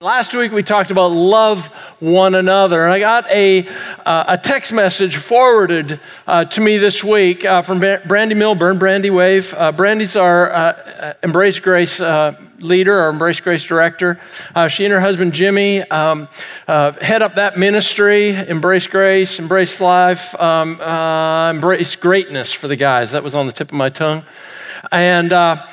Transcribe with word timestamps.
Last 0.00 0.32
week 0.32 0.52
we 0.52 0.62
talked 0.62 0.92
about 0.92 1.10
love 1.10 1.66
one 1.98 2.36
another, 2.36 2.84
and 2.84 2.92
I 2.92 3.00
got 3.00 3.28
a, 3.32 3.66
uh, 4.06 4.26
a 4.28 4.38
text 4.38 4.70
message 4.72 5.16
forwarded 5.16 5.98
uh, 6.24 6.44
to 6.44 6.60
me 6.60 6.78
this 6.78 7.02
week 7.02 7.44
uh, 7.44 7.62
from 7.62 7.80
Brandy 7.80 8.36
Milburn, 8.36 8.78
Brandy 8.78 9.10
Wave. 9.10 9.52
Uh, 9.58 9.72
Brandy's 9.72 10.14
our 10.14 10.52
uh, 10.52 10.56
uh, 10.56 11.14
Embrace 11.24 11.58
Grace 11.58 11.98
leader, 12.60 12.96
our 12.96 13.08
Embrace 13.08 13.40
Grace 13.40 13.64
director. 13.64 14.20
she 14.68 14.84
and 14.84 14.92
her 14.92 15.00
husband 15.00 15.32
Jimmy 15.32 15.82
um, 15.90 16.28
head 16.68 17.20
up 17.20 17.34
that 17.34 17.58
ministry, 17.58 18.28
Embrace 18.28 18.86
Grace, 18.86 19.40
Embrace 19.40 19.80
Life, 19.80 20.32
um, 20.36 20.80
Embrace 20.80 21.96
Greatness 21.96 22.52
for 22.52 22.68
the 22.68 22.76
guys. 22.76 23.10
That 23.10 23.24
was 23.24 23.34
on 23.34 23.46
the 23.46 23.52
tip 23.52 23.70
of 23.70 23.74
my 23.74 23.88
tongue. 23.88 24.22
And 24.92 25.32
uh, 25.32 25.66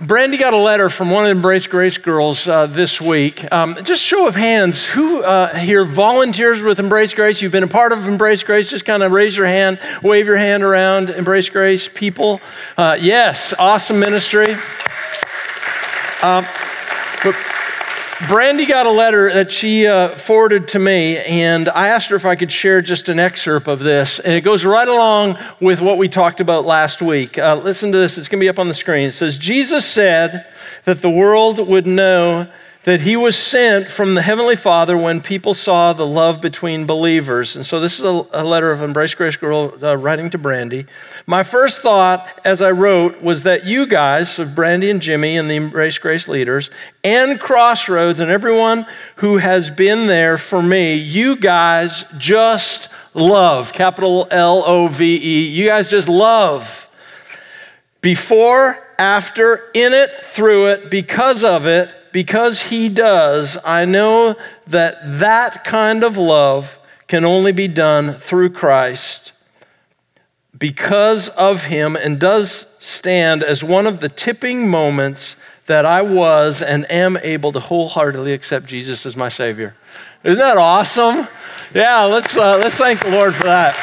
Brandy 0.00 0.36
got 0.36 0.54
a 0.54 0.58
letter 0.58 0.88
from 0.88 1.10
one 1.10 1.24
of 1.24 1.30
Embrace 1.30 1.66
Grace 1.66 1.98
girls 1.98 2.46
uh, 2.46 2.66
this 2.66 3.00
week. 3.00 3.50
Um, 3.52 3.78
just 3.82 4.02
show 4.02 4.26
of 4.26 4.34
hands, 4.34 4.84
who 4.84 5.22
uh, 5.22 5.54
here 5.54 5.84
volunteers 5.84 6.60
with 6.60 6.78
Embrace 6.78 7.14
Grace? 7.14 7.40
You've 7.40 7.52
been 7.52 7.62
a 7.62 7.68
part 7.68 7.92
of 7.92 8.06
Embrace 8.06 8.42
Grace? 8.42 8.70
Just 8.70 8.84
kind 8.84 9.02
of 9.02 9.12
raise 9.12 9.36
your 9.36 9.46
hand, 9.46 9.78
wave 10.02 10.26
your 10.26 10.36
hand 10.36 10.62
around, 10.62 11.10
Embrace 11.10 11.48
Grace 11.48 11.88
people. 11.92 12.40
Uh, 12.76 12.96
yes, 13.00 13.54
awesome 13.58 13.98
ministry. 13.98 14.54
Um, 16.22 16.46
but 17.22 17.34
Brandy 18.28 18.64
got 18.64 18.86
a 18.86 18.92
letter 18.92 19.32
that 19.32 19.50
she 19.50 19.88
uh, 19.88 20.16
forwarded 20.16 20.68
to 20.68 20.78
me, 20.78 21.18
and 21.18 21.68
I 21.68 21.88
asked 21.88 22.10
her 22.10 22.16
if 22.16 22.24
I 22.24 22.36
could 22.36 22.52
share 22.52 22.80
just 22.80 23.08
an 23.08 23.18
excerpt 23.18 23.66
of 23.66 23.80
this. 23.80 24.20
And 24.20 24.34
it 24.34 24.42
goes 24.42 24.64
right 24.64 24.86
along 24.86 25.36
with 25.60 25.80
what 25.80 25.98
we 25.98 26.08
talked 26.08 26.40
about 26.40 26.64
last 26.64 27.02
week. 27.02 27.38
Uh, 27.38 27.56
listen 27.56 27.90
to 27.90 27.98
this, 27.98 28.16
it's 28.16 28.28
going 28.28 28.38
to 28.38 28.44
be 28.44 28.48
up 28.48 28.60
on 28.60 28.68
the 28.68 28.74
screen. 28.74 29.08
It 29.08 29.12
says, 29.12 29.36
Jesus 29.36 29.84
said 29.84 30.46
that 30.84 31.02
the 31.02 31.10
world 31.10 31.58
would 31.66 31.88
know 31.88 32.48
that 32.84 33.00
he 33.00 33.16
was 33.16 33.36
sent 33.36 33.90
from 33.90 34.14
the 34.14 34.20
Heavenly 34.20 34.56
Father 34.56 34.96
when 34.96 35.22
people 35.22 35.54
saw 35.54 35.94
the 35.94 36.06
love 36.06 36.42
between 36.42 36.84
believers. 36.84 37.56
And 37.56 37.64
so 37.64 37.80
this 37.80 37.98
is 37.98 38.04
a, 38.04 38.26
a 38.32 38.44
letter 38.44 38.70
of 38.72 38.82
Embrace 38.82 39.14
Grace 39.14 39.36
Girl 39.36 39.72
uh, 39.82 39.96
writing 39.96 40.28
to 40.30 40.38
Brandy. 40.38 40.86
My 41.26 41.42
first 41.42 41.80
thought 41.80 42.28
as 42.44 42.60
I 42.60 42.72
wrote 42.72 43.22
was 43.22 43.42
that 43.44 43.64
you 43.64 43.86
guys, 43.86 44.34
so 44.34 44.44
Brandy 44.44 44.90
and 44.90 45.00
Jimmy 45.00 45.38
and 45.38 45.50
the 45.50 45.56
Embrace 45.56 45.96
Grace 45.96 46.28
leaders, 46.28 46.68
and 47.02 47.40
Crossroads 47.40 48.20
and 48.20 48.30
everyone 48.30 48.86
who 49.16 49.38
has 49.38 49.70
been 49.70 50.06
there 50.06 50.36
for 50.36 50.62
me, 50.62 50.94
you 50.94 51.36
guys 51.36 52.04
just 52.18 52.90
love, 53.14 53.72
capital 53.72 54.28
L 54.30 54.62
O 54.66 54.88
V 54.88 55.16
E. 55.16 55.48
You 55.48 55.66
guys 55.66 55.88
just 55.88 56.08
love. 56.08 56.86
Before, 58.02 58.78
after, 58.98 59.70
in 59.72 59.94
it, 59.94 60.10
through 60.32 60.66
it, 60.66 60.90
because 60.90 61.42
of 61.42 61.66
it, 61.66 61.88
because 62.14 62.62
He 62.62 62.88
does, 62.88 63.58
I 63.64 63.84
know 63.84 64.36
that 64.68 64.98
that 65.18 65.64
kind 65.64 66.04
of 66.04 66.16
love 66.16 66.78
can 67.08 67.24
only 67.24 67.50
be 67.50 67.66
done 67.66 68.14
through 68.20 68.50
Christ 68.50 69.32
because 70.56 71.28
of 71.30 71.64
Him 71.64 71.96
and 71.96 72.20
does 72.20 72.66
stand 72.78 73.42
as 73.42 73.64
one 73.64 73.88
of 73.88 73.98
the 73.98 74.08
tipping 74.08 74.68
moments 74.68 75.34
that 75.66 75.84
I 75.84 76.02
was 76.02 76.62
and 76.62 76.88
am 76.88 77.16
able 77.16 77.50
to 77.50 77.58
wholeheartedly 77.58 78.32
accept 78.32 78.66
Jesus 78.66 79.04
as 79.04 79.16
my 79.16 79.28
Savior. 79.28 79.74
Isn't 80.22 80.38
that 80.38 80.56
awesome? 80.56 81.26
Yeah, 81.74 82.04
let's, 82.04 82.36
uh, 82.36 82.58
let's 82.58 82.76
thank 82.76 83.02
the 83.02 83.10
Lord 83.10 83.34
for 83.34 83.42
that. 83.42 83.74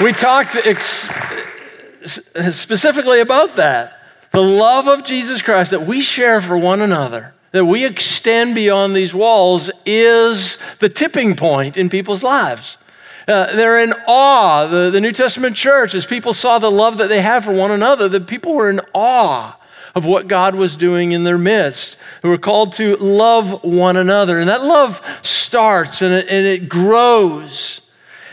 We 0.00 0.14
talked 0.14 0.56
ex- 0.56 1.10
specifically 2.50 3.20
about 3.20 3.56
that. 3.56 4.00
The 4.34 4.42
love 4.42 4.88
of 4.88 5.04
Jesus 5.04 5.42
Christ 5.42 5.70
that 5.70 5.86
we 5.86 6.00
share 6.00 6.42
for 6.42 6.58
one 6.58 6.80
another, 6.80 7.34
that 7.52 7.66
we 7.66 7.84
extend 7.84 8.56
beyond 8.56 8.96
these 8.96 9.14
walls, 9.14 9.70
is 9.86 10.58
the 10.80 10.88
tipping 10.88 11.36
point 11.36 11.76
in 11.76 11.88
people's 11.88 12.24
lives. 12.24 12.76
Uh, 13.28 13.54
they're 13.54 13.78
in 13.78 13.94
awe. 14.08 14.66
The, 14.66 14.90
the 14.90 15.00
New 15.00 15.12
Testament 15.12 15.54
church, 15.54 15.94
as 15.94 16.04
people 16.04 16.34
saw 16.34 16.58
the 16.58 16.68
love 16.68 16.98
that 16.98 17.08
they 17.08 17.22
had 17.22 17.44
for 17.44 17.52
one 17.52 17.70
another, 17.70 18.08
the 18.08 18.20
people 18.20 18.54
were 18.54 18.68
in 18.68 18.80
awe 18.92 19.56
of 19.94 20.04
what 20.04 20.26
God 20.26 20.56
was 20.56 20.74
doing 20.74 21.12
in 21.12 21.22
their 21.22 21.38
midst. 21.38 21.96
Who 22.22 22.28
were 22.28 22.36
called 22.36 22.72
to 22.72 22.96
love 22.96 23.62
one 23.62 23.96
another. 23.96 24.40
And 24.40 24.48
that 24.48 24.64
love 24.64 25.00
starts 25.22 26.02
and 26.02 26.12
it, 26.12 26.26
and 26.28 26.44
it 26.44 26.68
grows 26.68 27.82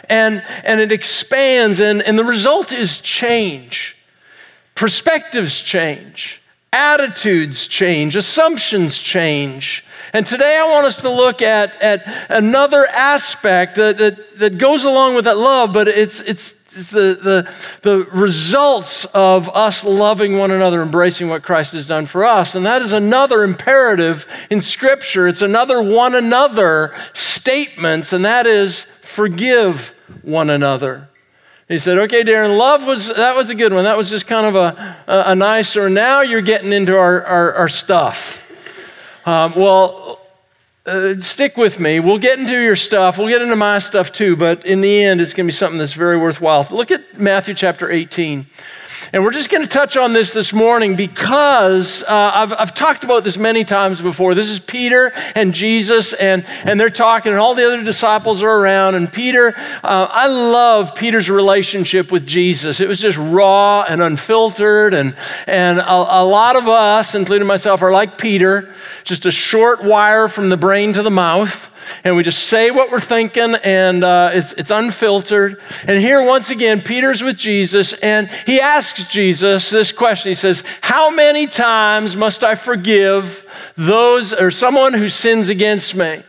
and, 0.09 0.43
and 0.63 0.81
it 0.81 0.91
expands, 0.91 1.79
and, 1.79 2.01
and 2.01 2.17
the 2.17 2.25
result 2.25 2.73
is 2.73 2.99
change. 2.99 3.95
Perspectives 4.81 5.61
change, 5.61 6.41
attitudes 6.73 7.67
change, 7.67 8.15
assumptions 8.15 8.97
change. 8.97 9.85
And 10.11 10.25
today 10.25 10.57
I 10.57 10.67
want 10.71 10.87
us 10.87 11.03
to 11.03 11.09
look 11.11 11.43
at, 11.43 11.79
at 11.79 12.03
another 12.31 12.87
aspect 12.87 13.75
that, 13.75 13.99
that, 13.99 14.39
that 14.39 14.57
goes 14.57 14.83
along 14.83 15.13
with 15.13 15.25
that 15.25 15.37
love, 15.37 15.71
but 15.71 15.87
it's, 15.87 16.21
it's, 16.21 16.55
it's 16.75 16.89
the, 16.89 17.19
the, 17.21 17.53
the 17.83 18.05
results 18.05 19.05
of 19.13 19.49
us 19.49 19.83
loving 19.83 20.39
one 20.39 20.49
another, 20.49 20.81
embracing 20.81 21.29
what 21.29 21.43
Christ 21.43 21.73
has 21.73 21.85
done 21.85 22.07
for 22.07 22.25
us. 22.25 22.55
And 22.55 22.65
that 22.65 22.81
is 22.81 22.91
another 22.91 23.43
imperative 23.43 24.25
in 24.49 24.61
Scripture. 24.61 25.27
It's 25.27 25.43
another 25.43 25.79
one 25.79 26.15
another 26.15 26.95
statements, 27.13 28.13
and 28.13 28.25
that 28.25 28.47
is 28.47 28.87
forgive 29.03 29.93
one 30.23 30.49
another. 30.49 31.10
He 31.71 31.79
said, 31.79 31.97
okay, 31.99 32.23
Darren, 32.23 32.57
love 32.57 32.85
was, 32.85 33.07
that 33.07 33.35
was 33.35 33.49
a 33.49 33.55
good 33.55 33.73
one. 33.73 33.85
That 33.85 33.97
was 33.97 34.09
just 34.09 34.27
kind 34.27 34.45
of 34.45 34.55
a, 34.55 34.97
a, 35.07 35.31
a 35.31 35.35
nicer, 35.35 35.89
now 35.89 36.21
you're 36.21 36.41
getting 36.41 36.73
into 36.73 36.97
our, 36.97 37.23
our, 37.23 37.53
our 37.53 37.69
stuff. 37.69 38.39
Um, 39.25 39.53
well, 39.55 40.19
uh, 40.85 41.19
stick 41.21 41.57
with 41.57 41.79
me. 41.79 41.99
We'll 41.99 42.17
get 42.17 42.39
into 42.39 42.59
your 42.59 42.75
stuff. 42.75 43.17
We'll 43.17 43.27
get 43.27 43.41
into 43.41 43.55
my 43.55 43.79
stuff 43.79 44.11
too, 44.11 44.35
but 44.35 44.65
in 44.65 44.81
the 44.81 45.03
end, 45.03 45.21
it's 45.21 45.33
going 45.33 45.45
to 45.45 45.53
be 45.53 45.55
something 45.55 45.77
that's 45.77 45.93
very 45.93 46.17
worthwhile. 46.17 46.67
Look 46.71 46.91
at 46.91 47.19
Matthew 47.19 47.53
chapter 47.53 47.91
18. 47.91 48.47
And 49.13 49.23
we're 49.23 49.31
just 49.31 49.49
going 49.49 49.63
to 49.63 49.67
touch 49.67 49.97
on 49.97 50.13
this 50.13 50.31
this 50.31 50.53
morning 50.53 50.95
because 50.95 52.03
uh, 52.03 52.31
I've, 52.33 52.53
I've 52.53 52.73
talked 52.73 53.03
about 53.03 53.23
this 53.23 53.37
many 53.37 53.65
times 53.65 53.99
before. 53.99 54.35
This 54.35 54.49
is 54.49 54.59
Peter 54.59 55.11
and 55.35 55.53
Jesus, 55.53 56.13
and, 56.13 56.45
and 56.47 56.79
they're 56.79 56.89
talking, 56.89 57.31
and 57.31 57.41
all 57.41 57.55
the 57.55 57.65
other 57.65 57.83
disciples 57.83 58.41
are 58.43 58.59
around. 58.59 58.95
And 58.95 59.11
Peter, 59.11 59.55
uh, 59.83 60.07
I 60.09 60.27
love 60.27 60.95
Peter's 60.95 61.29
relationship 61.29 62.11
with 62.11 62.27
Jesus. 62.27 62.79
It 62.79 62.87
was 62.87 62.99
just 62.99 63.17
raw 63.17 63.81
and 63.81 64.01
unfiltered. 64.01 64.93
And, 64.93 65.15
and 65.47 65.79
a, 65.79 65.91
a 65.91 66.23
lot 66.23 66.55
of 66.55 66.67
us, 66.67 67.15
including 67.15 67.47
myself, 67.47 67.81
are 67.81 67.91
like 67.91 68.17
Peter, 68.17 68.73
just 69.03 69.25
a 69.25 69.31
short 69.31 69.83
wire 69.83 70.27
from 70.27 70.49
the 70.49 70.57
brain 70.57 70.93
to 70.93 71.03
the 71.03 71.11
mouth 71.11 71.70
and 72.03 72.15
we 72.15 72.23
just 72.23 72.47
say 72.47 72.71
what 72.71 72.91
we're 72.91 72.99
thinking, 72.99 73.55
and 73.55 74.03
uh, 74.03 74.31
it's, 74.33 74.53
it's 74.53 74.71
unfiltered. 74.71 75.61
And 75.83 75.99
here, 75.99 76.23
once 76.23 76.49
again, 76.49 76.81
Peter's 76.81 77.21
with 77.21 77.37
Jesus, 77.37 77.93
and 77.93 78.29
he 78.45 78.59
asks 78.59 79.05
Jesus 79.07 79.69
this 79.69 79.91
question. 79.91 80.31
He 80.31 80.35
says, 80.35 80.63
How 80.81 81.11
many 81.11 81.47
times 81.47 82.15
must 82.15 82.43
I 82.43 82.55
forgive 82.55 83.45
those 83.77 84.33
or 84.33 84.51
someone 84.51 84.93
who 84.93 85.09
sins 85.09 85.49
against 85.49 85.95
me? 85.95 86.23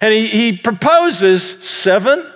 And 0.00 0.12
he, 0.12 0.28
he 0.28 0.56
proposes 0.56 1.56
seven. 1.62 2.30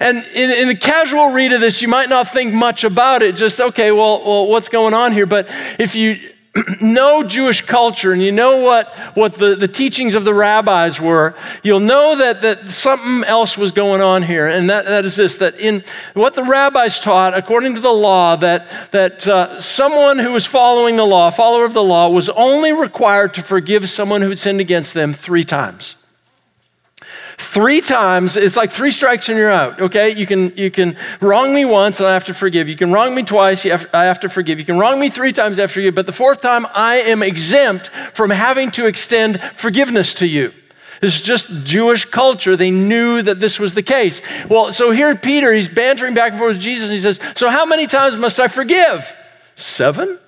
And 0.00 0.18
in, 0.18 0.50
in, 0.50 0.68
a 0.68 0.74
casual 0.74 1.30
read 1.30 1.52
of 1.52 1.60
this, 1.60 1.80
you 1.80 1.88
might 1.88 2.08
not 2.08 2.32
think 2.32 2.52
much 2.52 2.84
about 2.84 3.22
it. 3.22 3.36
Just, 3.36 3.60
okay, 3.60 3.92
well, 3.92 4.22
well, 4.24 4.46
what's 4.46 4.68
going 4.68 4.92
on 4.92 5.12
here? 5.12 5.26
But 5.26 5.48
if 5.78 5.94
you 5.94 6.32
know 6.80 7.22
Jewish 7.22 7.60
culture 7.62 8.12
and 8.12 8.22
you 8.22 8.32
know 8.32 8.58
what, 8.58 8.94
what 9.14 9.34
the, 9.34 9.56
the 9.56 9.68
teachings 9.68 10.14
of 10.14 10.24
the 10.24 10.34
rabbis 10.34 11.00
were, 11.00 11.34
you'll 11.62 11.80
know 11.80 12.16
that, 12.16 12.42
that 12.42 12.72
something 12.72 13.24
else 13.24 13.56
was 13.56 13.72
going 13.72 14.00
on 14.00 14.22
here. 14.22 14.46
And 14.46 14.70
that, 14.70 14.86
that 14.86 15.04
is 15.04 15.16
this 15.16 15.36
that 15.36 15.58
in 15.58 15.84
what 16.14 16.34
the 16.34 16.42
rabbis 16.42 17.00
taught, 17.00 17.36
according 17.36 17.74
to 17.74 17.80
the 17.80 17.92
law, 17.92 18.36
that, 18.36 18.90
that 18.92 19.26
uh, 19.28 19.60
someone 19.60 20.18
who 20.18 20.32
was 20.32 20.46
following 20.46 20.96
the 20.96 21.06
law, 21.06 21.30
follower 21.30 21.64
of 21.64 21.74
the 21.74 21.82
law, 21.82 22.08
was 22.08 22.28
only 22.30 22.72
required 22.72 23.34
to 23.34 23.42
forgive 23.42 23.88
someone 23.88 24.22
who 24.22 24.28
had 24.28 24.38
sinned 24.38 24.60
against 24.60 24.94
them 24.94 25.12
three 25.12 25.44
times. 25.44 25.96
Three 27.52 27.80
times, 27.80 28.36
it's 28.36 28.56
like 28.56 28.72
three 28.72 28.90
strikes 28.90 29.28
and 29.28 29.38
you're 29.38 29.50
out, 29.50 29.80
okay? 29.80 30.14
You 30.14 30.26
can, 30.26 30.54
you 30.56 30.70
can 30.70 30.96
wrong 31.20 31.54
me 31.54 31.64
once 31.64 32.00
and 32.00 32.06
I 32.06 32.12
have 32.12 32.24
to 32.24 32.34
forgive. 32.34 32.68
You 32.68 32.76
can 32.76 32.90
wrong 32.90 33.14
me 33.14 33.22
twice, 33.22 33.62
have, 33.62 33.86
I 33.94 34.04
have 34.04 34.20
to 34.20 34.28
forgive. 34.28 34.58
You 34.58 34.64
can 34.64 34.78
wrong 34.78 34.98
me 34.98 35.10
three 35.10 35.32
times 35.32 35.58
after 35.58 35.80
you, 35.80 35.92
but 35.92 36.06
the 36.06 36.12
fourth 36.12 36.40
time 36.40 36.66
I 36.74 36.96
am 36.96 37.22
exempt 37.22 37.90
from 38.14 38.30
having 38.30 38.70
to 38.72 38.86
extend 38.86 39.40
forgiveness 39.56 40.12
to 40.14 40.26
you. 40.26 40.52
Is 41.02 41.20
just 41.20 41.48
Jewish 41.62 42.06
culture. 42.06 42.56
They 42.56 42.70
knew 42.70 43.20
that 43.22 43.38
this 43.38 43.58
was 43.58 43.74
the 43.74 43.82
case. 43.82 44.22
Well, 44.48 44.72
so 44.72 44.90
here 44.90 45.14
Peter, 45.14 45.52
he's 45.52 45.68
bantering 45.68 46.14
back 46.14 46.32
and 46.32 46.40
forth 46.40 46.56
with 46.56 46.62
Jesus. 46.62 46.90
He 46.90 47.00
says, 47.00 47.20
So 47.36 47.50
how 47.50 47.66
many 47.66 47.86
times 47.86 48.16
must 48.16 48.40
I 48.40 48.48
forgive? 48.48 49.06
Seven? 49.56 50.18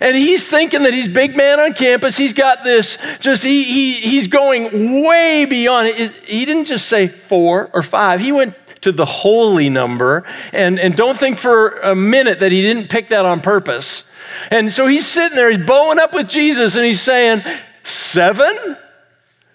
And 0.00 0.16
he's 0.16 0.46
thinking 0.46 0.84
that 0.84 0.94
he's 0.94 1.08
big 1.08 1.36
man 1.36 1.58
on 1.58 1.72
campus. 1.72 2.16
He's 2.16 2.32
got 2.32 2.62
this, 2.62 2.98
just, 3.20 3.42
he, 3.42 3.64
he, 3.64 3.94
he's 3.94 4.28
going 4.28 5.02
way 5.04 5.44
beyond. 5.44 5.94
He 6.24 6.44
didn't 6.44 6.66
just 6.66 6.86
say 6.86 7.08
four 7.08 7.70
or 7.72 7.82
five, 7.82 8.20
he 8.20 8.32
went 8.32 8.54
to 8.82 8.92
the 8.92 9.04
holy 9.04 9.68
number. 9.68 10.24
And, 10.52 10.78
and 10.78 10.96
don't 10.96 11.18
think 11.18 11.38
for 11.38 11.70
a 11.80 11.94
minute 11.94 12.40
that 12.40 12.52
he 12.52 12.62
didn't 12.62 12.88
pick 12.88 13.08
that 13.08 13.24
on 13.24 13.40
purpose. 13.40 14.04
And 14.50 14.72
so 14.72 14.86
he's 14.86 15.06
sitting 15.06 15.36
there, 15.36 15.50
he's 15.50 15.66
bowing 15.66 15.98
up 15.98 16.12
with 16.12 16.28
Jesus, 16.28 16.76
and 16.76 16.84
he's 16.84 17.02
saying, 17.02 17.42
Seven? 17.82 18.76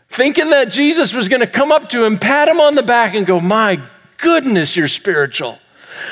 Thinking 0.09 0.49
that 0.49 0.65
Jesus 0.65 1.13
was 1.13 1.27
going 1.29 1.39
to 1.39 1.47
come 1.47 1.71
up 1.71 1.89
to 1.89 2.03
him, 2.03 2.19
pat 2.19 2.47
him 2.47 2.59
on 2.59 2.75
the 2.75 2.83
back, 2.83 3.15
and 3.15 3.25
go, 3.25 3.39
My 3.39 3.79
goodness, 4.17 4.75
you're 4.75 4.87
spiritual. 4.87 5.59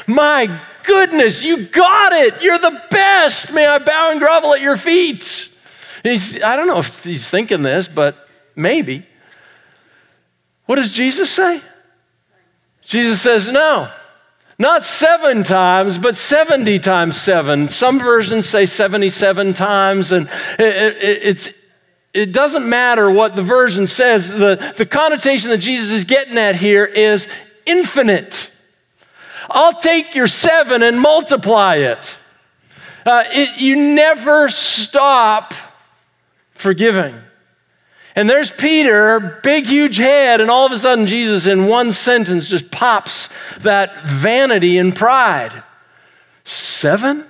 My 0.08 0.62
goodness, 0.84 1.44
you 1.44 1.68
got 1.68 2.14
it. 2.14 2.42
You're 2.42 2.60
the 2.60 2.82
best. 2.92 3.52
May 3.52 3.66
I 3.66 3.80
bow 3.80 4.12
and 4.12 4.20
grovel 4.20 4.54
at 4.54 4.62
your 4.62 4.78
feet? 4.78 5.50
He's, 6.04 6.42
I 6.42 6.56
don't 6.56 6.68
know 6.68 6.80
if 6.80 7.04
he's 7.04 7.28
thinking 7.30 7.62
this, 7.62 7.88
but 7.88 8.28
maybe. 8.56 9.06
What 10.66 10.76
does 10.76 10.92
Jesus 10.92 11.30
say? 11.30 11.62
Jesus 12.86 13.22
says, 13.22 13.48
No, 13.50 13.92
not 14.62 14.84
seven 14.84 15.44
times, 15.44 15.98
but 15.98 16.16
70 16.16 16.78
times 16.80 17.20
seven. 17.20 17.68
Some 17.68 17.98
versions 18.00 18.48
say 18.48 18.68
77 18.68 19.56
times, 19.56 20.12
and 20.12 20.30
it, 20.60 20.76
it, 21.02 21.24
it's, 21.24 21.50
it 22.14 22.32
doesn't 22.32 22.70
matter 22.70 23.10
what 23.10 23.36
the 23.36 23.42
version 23.42 23.88
says. 23.88 24.30
The, 24.30 24.74
the 24.78 24.86
connotation 24.86 25.50
that 25.50 25.58
Jesus 25.58 25.92
is 25.92 26.06
getting 26.06 26.38
at 26.38 26.56
here 26.56 26.86
is 26.86 27.28
infinite. 27.66 28.51
I'll 29.50 29.80
take 29.80 30.16
your 30.16 30.28
seven 30.28 30.84
and 30.84 31.00
multiply 31.00 31.76
it. 31.78 32.16
Uh, 33.06 33.24
it 33.32 33.60
you 33.60 33.76
never 33.76 34.50
stop 34.50 35.54
forgiving. 36.54 37.16
And 38.16 38.30
there's 38.30 38.52
Peter, 38.52 39.40
big, 39.42 39.66
huge 39.66 39.98
head, 39.98 40.42
and 40.42 40.52
all 40.52 40.66
of 40.66 40.72
a 40.72 40.80
sudden, 40.80 41.08
Jesus, 41.08 41.46
in 41.46 41.68
one 41.68 41.92
sentence, 41.92 42.48
just 42.48 42.70
pops 42.70 43.30
that 43.62 44.06
vanity 44.06 44.78
and 44.78 44.96
pride. 44.96 45.64
Seven? 46.44 47.26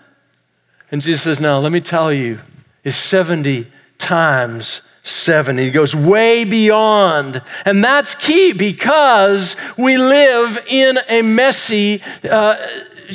And 0.91 1.01
Jesus 1.01 1.21
says, 1.21 1.39
No, 1.39 1.59
let 1.59 1.71
me 1.71 1.81
tell 1.81 2.11
you, 2.11 2.39
is 2.83 2.95
70 2.95 3.71
times 3.99 4.81
seven. 5.03 5.57
He 5.57 5.71
goes 5.71 5.95
way 5.95 6.43
beyond. 6.43 7.41
And 7.65 7.83
that's 7.83 8.15
key 8.15 8.53
because 8.53 9.55
we 9.77 9.97
live 9.97 10.57
in 10.67 10.99
a 11.09 11.21
messy 11.21 12.01
uh, 12.29 12.55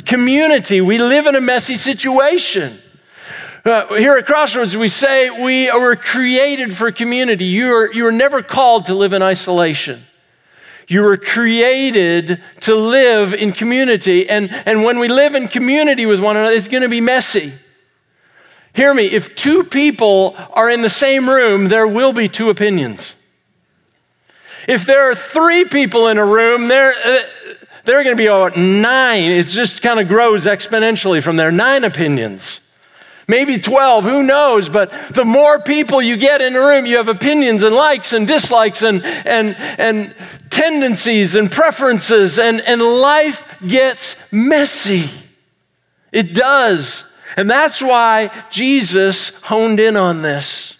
community, 0.05 0.81
we 0.81 0.97
live 0.97 1.27
in 1.27 1.35
a 1.35 1.41
messy 1.41 1.77
situation. 1.77 2.81
Uh, 3.65 3.95
here 3.95 4.15
at 4.15 4.25
Crossroads, 4.25 4.77
we 4.77 4.87
say 4.87 5.29
we 5.29 5.69
were 5.71 5.95
created 5.95 6.77
for 6.77 6.91
community. 6.91 7.45
You 7.45 7.73
are, 7.73 7.93
you 7.93 8.05
are 8.07 8.13
never 8.13 8.41
called 8.41 8.85
to 8.85 8.93
live 8.93 9.11
in 9.11 9.21
isolation. 9.21 10.03
You 10.87 11.01
were 11.01 11.17
created 11.17 12.41
to 12.61 12.75
live 12.75 13.33
in 13.33 13.51
community. 13.51 14.29
And, 14.29 14.49
and 14.65 14.85
when 14.85 14.99
we 14.99 15.09
live 15.09 15.35
in 15.35 15.49
community 15.49 16.05
with 16.05 16.21
one 16.21 16.37
another, 16.37 16.55
it's 16.55 16.69
going 16.69 16.83
to 16.83 16.89
be 16.89 17.01
messy. 17.01 17.55
Hear 18.77 18.93
me, 18.93 19.07
if 19.07 19.35
two 19.35 19.65
people 19.65 20.35
are 20.53 20.69
in 20.69 20.81
the 20.81 20.89
same 20.89 21.29
room, 21.29 21.67
there 21.67 21.87
will 21.87 22.13
be 22.13 22.29
two 22.29 22.49
opinions. 22.49 23.11
If 24.67 24.85
there 24.85 25.11
are 25.11 25.15
three 25.15 25.65
people 25.65 26.07
in 26.07 26.17
a 26.17 26.25
room, 26.25 26.69
there, 26.69 26.91
uh, 26.91 27.23
there 27.83 27.99
are 27.99 28.03
going 28.03 28.15
to 28.15 28.53
be 28.55 28.61
nine. 28.61 29.31
It 29.31 29.47
just 29.47 29.81
kind 29.81 29.99
of 29.99 30.07
grows 30.07 30.45
exponentially 30.45 31.21
from 31.21 31.35
there. 31.35 31.51
Nine 31.51 31.83
opinions 31.83 32.59
maybe 33.27 33.57
12, 33.57 34.03
who 34.05 34.23
knows? 34.23 34.69
But 34.69 34.91
the 35.13 35.25
more 35.25 35.59
people 35.59 36.01
you 36.01 36.17
get 36.17 36.41
in 36.41 36.55
a 36.55 36.59
room, 36.59 36.85
you 36.85 36.97
have 36.97 37.09
opinions 37.09 37.63
and 37.63 37.75
likes 37.75 38.13
and 38.13 38.25
dislikes 38.25 38.81
and, 38.81 39.03
and, 39.03 39.55
and 39.57 40.15
tendencies 40.49 41.35
and 41.35 41.51
preferences, 41.51 42.39
and, 42.39 42.61
and 42.61 42.81
life 42.81 43.43
gets 43.65 44.15
messy. 44.31 45.09
It 46.11 46.33
does. 46.33 47.03
And 47.35 47.49
that's 47.49 47.81
why 47.81 48.31
Jesus 48.49 49.29
honed 49.43 49.79
in 49.79 49.97
on 49.97 50.21
this. 50.21 50.75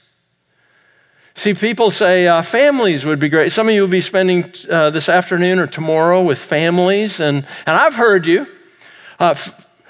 See, 1.36 1.54
people 1.54 1.92
say 1.92 2.28
uh, 2.28 2.42
families 2.42 3.06
would 3.06 3.20
be 3.20 3.30
great. 3.30 3.52
Some 3.52 3.68
of 3.68 3.76
you 3.76 3.82
will 3.82 3.88
be 3.88 4.02
spending 4.02 4.52
uh, 4.70 4.90
this 4.90 5.08
afternoon 5.08 5.60
or 5.60 5.68
tomorrow 5.68 6.24
with 6.24 6.40
families, 6.40 7.20
and, 7.20 7.46
and 7.66 7.78
I've 7.78 7.94
heard 7.94 8.26
you. 8.26 8.48
Uh, 9.20 9.36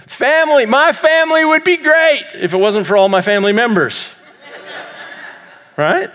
Family, 0.07 0.65
my 0.65 0.93
family 0.93 1.43
would 1.43 1.65
be 1.65 1.75
great 1.75 2.25
if 2.33 2.53
it 2.53 2.57
wasn't 2.57 2.87
for 2.87 2.95
all 2.95 3.09
my 3.09 3.21
family 3.21 3.51
members. 3.51 4.05
right? 5.77 6.09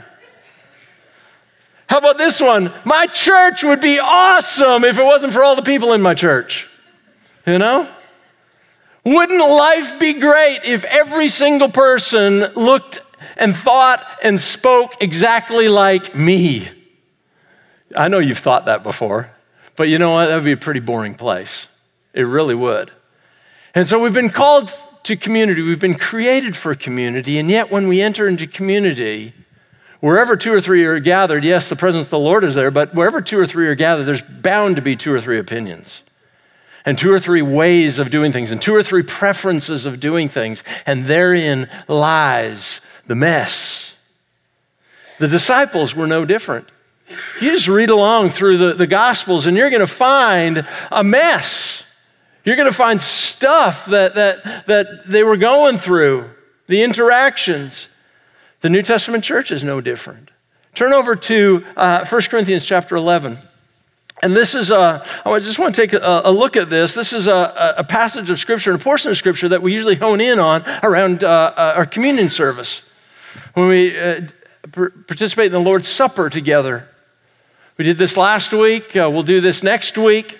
How 1.88 1.98
about 1.98 2.16
this 2.16 2.40
one? 2.40 2.72
My 2.86 3.06
church 3.06 3.62
would 3.62 3.82
be 3.82 3.98
awesome 3.98 4.84
if 4.84 4.98
it 4.98 5.04
wasn't 5.04 5.34
for 5.34 5.44
all 5.44 5.56
the 5.56 5.62
people 5.62 5.92
in 5.92 6.00
my 6.00 6.14
church. 6.14 6.68
You 7.46 7.58
know? 7.58 7.86
Wouldn't 9.04 9.40
life 9.40 9.98
be 9.98 10.14
great 10.14 10.60
if 10.64 10.84
every 10.84 11.28
single 11.28 11.68
person 11.68 12.40
looked 12.54 13.00
and 13.36 13.56
thought 13.56 14.04
and 14.22 14.40
spoke 14.40 14.94
exactly 15.00 15.68
like 15.68 16.14
me? 16.14 16.68
I 17.96 18.08
know 18.08 18.20
you've 18.20 18.38
thought 18.38 18.66
that 18.66 18.82
before, 18.82 19.34
but 19.76 19.88
you 19.88 19.98
know 19.98 20.12
what? 20.12 20.26
That 20.26 20.36
would 20.36 20.44
be 20.44 20.52
a 20.52 20.56
pretty 20.56 20.80
boring 20.80 21.14
place. 21.14 21.66
It 22.14 22.22
really 22.22 22.54
would. 22.54 22.92
And 23.74 23.86
so 23.88 23.98
we've 23.98 24.12
been 24.12 24.30
called 24.30 24.72
to 25.04 25.16
community, 25.16 25.62
we've 25.62 25.80
been 25.80 25.98
created 25.98 26.56
for 26.56 26.76
community, 26.76 27.38
and 27.38 27.50
yet 27.50 27.72
when 27.72 27.88
we 27.88 28.00
enter 28.00 28.28
into 28.28 28.46
community, 28.46 29.34
wherever 29.98 30.36
two 30.36 30.52
or 30.52 30.60
three 30.60 30.84
are 30.84 31.00
gathered, 31.00 31.42
yes, 31.42 31.68
the 31.68 31.74
presence 31.74 32.06
of 32.06 32.10
the 32.10 32.18
Lord 32.20 32.44
is 32.44 32.54
there, 32.54 32.70
but 32.70 32.94
wherever 32.94 33.20
two 33.20 33.36
or 33.36 33.46
three 33.46 33.66
are 33.66 33.74
gathered, 33.74 34.04
there's 34.04 34.22
bound 34.22 34.76
to 34.76 34.82
be 34.82 34.94
two 34.94 35.12
or 35.12 35.20
three 35.20 35.40
opinions. 35.40 36.02
And 36.84 36.98
two 36.98 37.12
or 37.12 37.20
three 37.20 37.42
ways 37.42 37.98
of 37.98 38.10
doing 38.10 38.32
things, 38.32 38.50
and 38.50 38.60
two 38.60 38.74
or 38.74 38.82
three 38.82 39.02
preferences 39.02 39.86
of 39.86 40.00
doing 40.00 40.28
things, 40.28 40.64
and 40.84 41.06
therein 41.06 41.68
lies 41.86 42.80
the 43.06 43.14
mess. 43.14 43.92
The 45.18 45.28
disciples 45.28 45.94
were 45.94 46.06
no 46.06 46.24
different. 46.24 46.68
You 47.40 47.52
just 47.52 47.68
read 47.68 47.90
along 47.90 48.30
through 48.30 48.58
the, 48.58 48.74
the 48.74 48.86
Gospels, 48.86 49.46
and 49.46 49.56
you're 49.56 49.70
going 49.70 49.80
to 49.80 49.86
find 49.86 50.66
a 50.90 51.04
mess. 51.04 51.82
You're 52.44 52.56
going 52.56 52.68
to 52.68 52.74
find 52.74 53.00
stuff 53.00 53.86
that, 53.86 54.14
that, 54.14 54.66
that 54.66 55.08
they 55.08 55.22
were 55.22 55.36
going 55.36 55.78
through, 55.78 56.30
the 56.66 56.82
interactions. 56.82 57.88
The 58.62 58.70
New 58.70 58.82
Testament 58.82 59.24
church 59.24 59.52
is 59.52 59.62
no 59.62 59.80
different. 59.80 60.30
Turn 60.74 60.92
over 60.92 61.14
to 61.14 61.64
uh, 61.76 62.06
1 62.06 62.22
Corinthians 62.22 62.64
chapter 62.64 62.96
11. 62.96 63.38
And 64.22 64.36
this 64.36 64.54
is 64.54 64.70
a, 64.70 65.04
I 65.26 65.38
just 65.40 65.58
want 65.58 65.74
to 65.74 65.80
take 65.80 65.92
a, 65.92 66.22
a 66.24 66.30
look 66.30 66.56
at 66.56 66.70
this. 66.70 66.94
This 66.94 67.12
is 67.12 67.26
a, 67.26 67.74
a, 67.76 67.84
passage 67.84 68.30
of 68.30 68.38
Scripture, 68.38 68.72
a 68.72 68.78
portion 68.78 69.10
of 69.10 69.16
Scripture 69.16 69.48
that 69.48 69.62
we 69.62 69.72
usually 69.72 69.96
hone 69.96 70.20
in 70.20 70.38
on 70.38 70.62
around 70.84 71.24
uh, 71.24 71.52
uh 71.56 71.72
our 71.76 71.86
communion 71.86 72.28
service. 72.28 72.82
When 73.54 73.66
we 73.66 73.98
uh, 73.98 74.20
participate 74.72 75.46
in 75.46 75.52
the 75.52 75.60
Lord's 75.60 75.88
Supper 75.88 76.30
together. 76.30 76.88
We 77.78 77.84
did 77.84 77.98
this 77.98 78.16
last 78.16 78.52
week, 78.52 78.94
uh, 78.94 79.10
we'll 79.12 79.24
do 79.24 79.40
this 79.40 79.62
next 79.62 79.98
week 79.98 80.38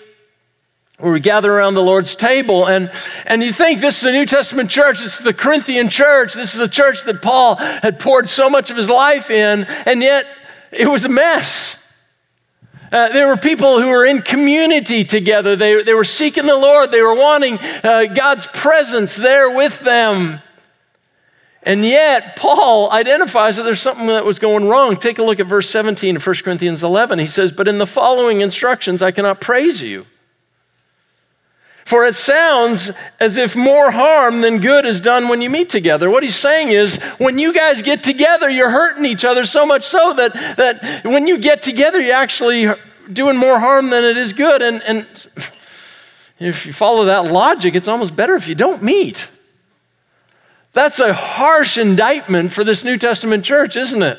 where 0.97 1.11
we 1.11 1.19
gather 1.19 1.51
around 1.51 1.73
the 1.73 1.81
Lord's 1.81 2.15
table. 2.15 2.67
And, 2.67 2.89
and 3.25 3.43
you 3.43 3.51
think 3.51 3.81
this 3.81 3.97
is 3.97 4.03
a 4.05 4.11
New 4.11 4.25
Testament 4.25 4.69
church, 4.69 4.99
this 4.99 5.17
is 5.17 5.23
the 5.23 5.33
Corinthian 5.33 5.89
church, 5.89 6.33
this 6.33 6.55
is 6.55 6.61
a 6.61 6.67
church 6.67 7.03
that 7.03 7.21
Paul 7.21 7.55
had 7.55 7.99
poured 7.99 8.29
so 8.29 8.49
much 8.49 8.69
of 8.69 8.77
his 8.77 8.89
life 8.89 9.29
in, 9.29 9.65
and 9.65 10.01
yet 10.01 10.25
it 10.71 10.87
was 10.87 11.03
a 11.03 11.09
mess. 11.09 11.75
Uh, 12.93 13.09
there 13.09 13.27
were 13.27 13.37
people 13.37 13.81
who 13.81 13.87
were 13.87 14.05
in 14.05 14.21
community 14.21 15.03
together. 15.03 15.55
They, 15.55 15.81
they 15.81 15.95
were 15.95 16.03
seeking 16.03 16.45
the 16.45 16.55
Lord. 16.55 16.91
They 16.91 17.01
were 17.01 17.15
wanting 17.15 17.57
uh, 17.57 18.05
God's 18.13 18.45
presence 18.53 19.15
there 19.15 19.49
with 19.49 19.79
them. 19.79 20.39
And 21.63 21.83
yet, 21.83 22.35
Paul 22.35 22.91
identifies 22.91 23.55
that 23.55 23.63
there's 23.63 23.81
something 23.81 24.07
that 24.07 24.25
was 24.25 24.37
going 24.37 24.67
wrong. 24.67 24.95
Take 24.97 25.17
a 25.17 25.23
look 25.23 25.39
at 25.39 25.47
verse 25.47 25.69
17 25.71 26.17
of 26.17 26.27
1 26.27 26.35
Corinthians 26.43 26.83
11. 26.83 27.17
He 27.17 27.25
says, 27.25 27.51
But 27.51 27.67
in 27.67 27.79
the 27.79 27.87
following 27.87 28.41
instructions, 28.41 29.01
I 29.01 29.09
cannot 29.09 29.41
praise 29.41 29.81
you 29.81 30.05
for 31.85 32.05
it 32.05 32.15
sounds 32.15 32.91
as 33.19 33.35
if 33.35 33.55
more 33.55 33.91
harm 33.91 34.41
than 34.41 34.59
good 34.59 34.85
is 34.85 35.01
done 35.01 35.27
when 35.27 35.41
you 35.41 35.49
meet 35.49 35.69
together. 35.69 36.09
What 36.09 36.23
he's 36.23 36.35
saying 36.35 36.69
is, 36.69 36.95
when 37.17 37.37
you 37.37 37.53
guys 37.53 37.81
get 37.81 38.03
together, 38.03 38.49
you're 38.49 38.69
hurting 38.69 39.05
each 39.05 39.25
other 39.25 39.45
so 39.45 39.65
much 39.65 39.85
so 39.85 40.13
that, 40.13 40.33
that 40.57 41.03
when 41.03 41.27
you 41.27 41.37
get 41.37 41.61
together, 41.61 41.99
you're 41.99 42.15
actually 42.15 42.69
doing 43.11 43.35
more 43.35 43.59
harm 43.59 43.89
than 43.89 44.03
it 44.03 44.17
is 44.17 44.31
good. 44.31 44.61
And, 44.61 44.81
and 44.83 45.07
if 46.39 46.65
you 46.65 46.73
follow 46.73 47.05
that 47.05 47.25
logic, 47.25 47.75
it's 47.75 47.87
almost 47.87 48.15
better 48.15 48.35
if 48.35 48.47
you 48.47 48.55
don't 48.55 48.81
meet. 48.81 49.27
That's 50.71 50.99
a 50.99 51.13
harsh 51.13 51.77
indictment 51.77 52.53
for 52.53 52.63
this 52.63 52.83
New 52.83 52.97
Testament 52.97 53.45
church, 53.45 53.75
isn't 53.75 54.01
it? 54.01 54.17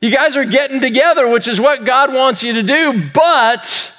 You 0.00 0.10
guys 0.10 0.36
are 0.36 0.44
getting 0.44 0.80
together, 0.80 1.28
which 1.28 1.48
is 1.48 1.60
what 1.60 1.84
God 1.84 2.14
wants 2.14 2.42
you 2.42 2.52
to 2.54 2.62
do, 2.62 3.10
but 3.12 3.90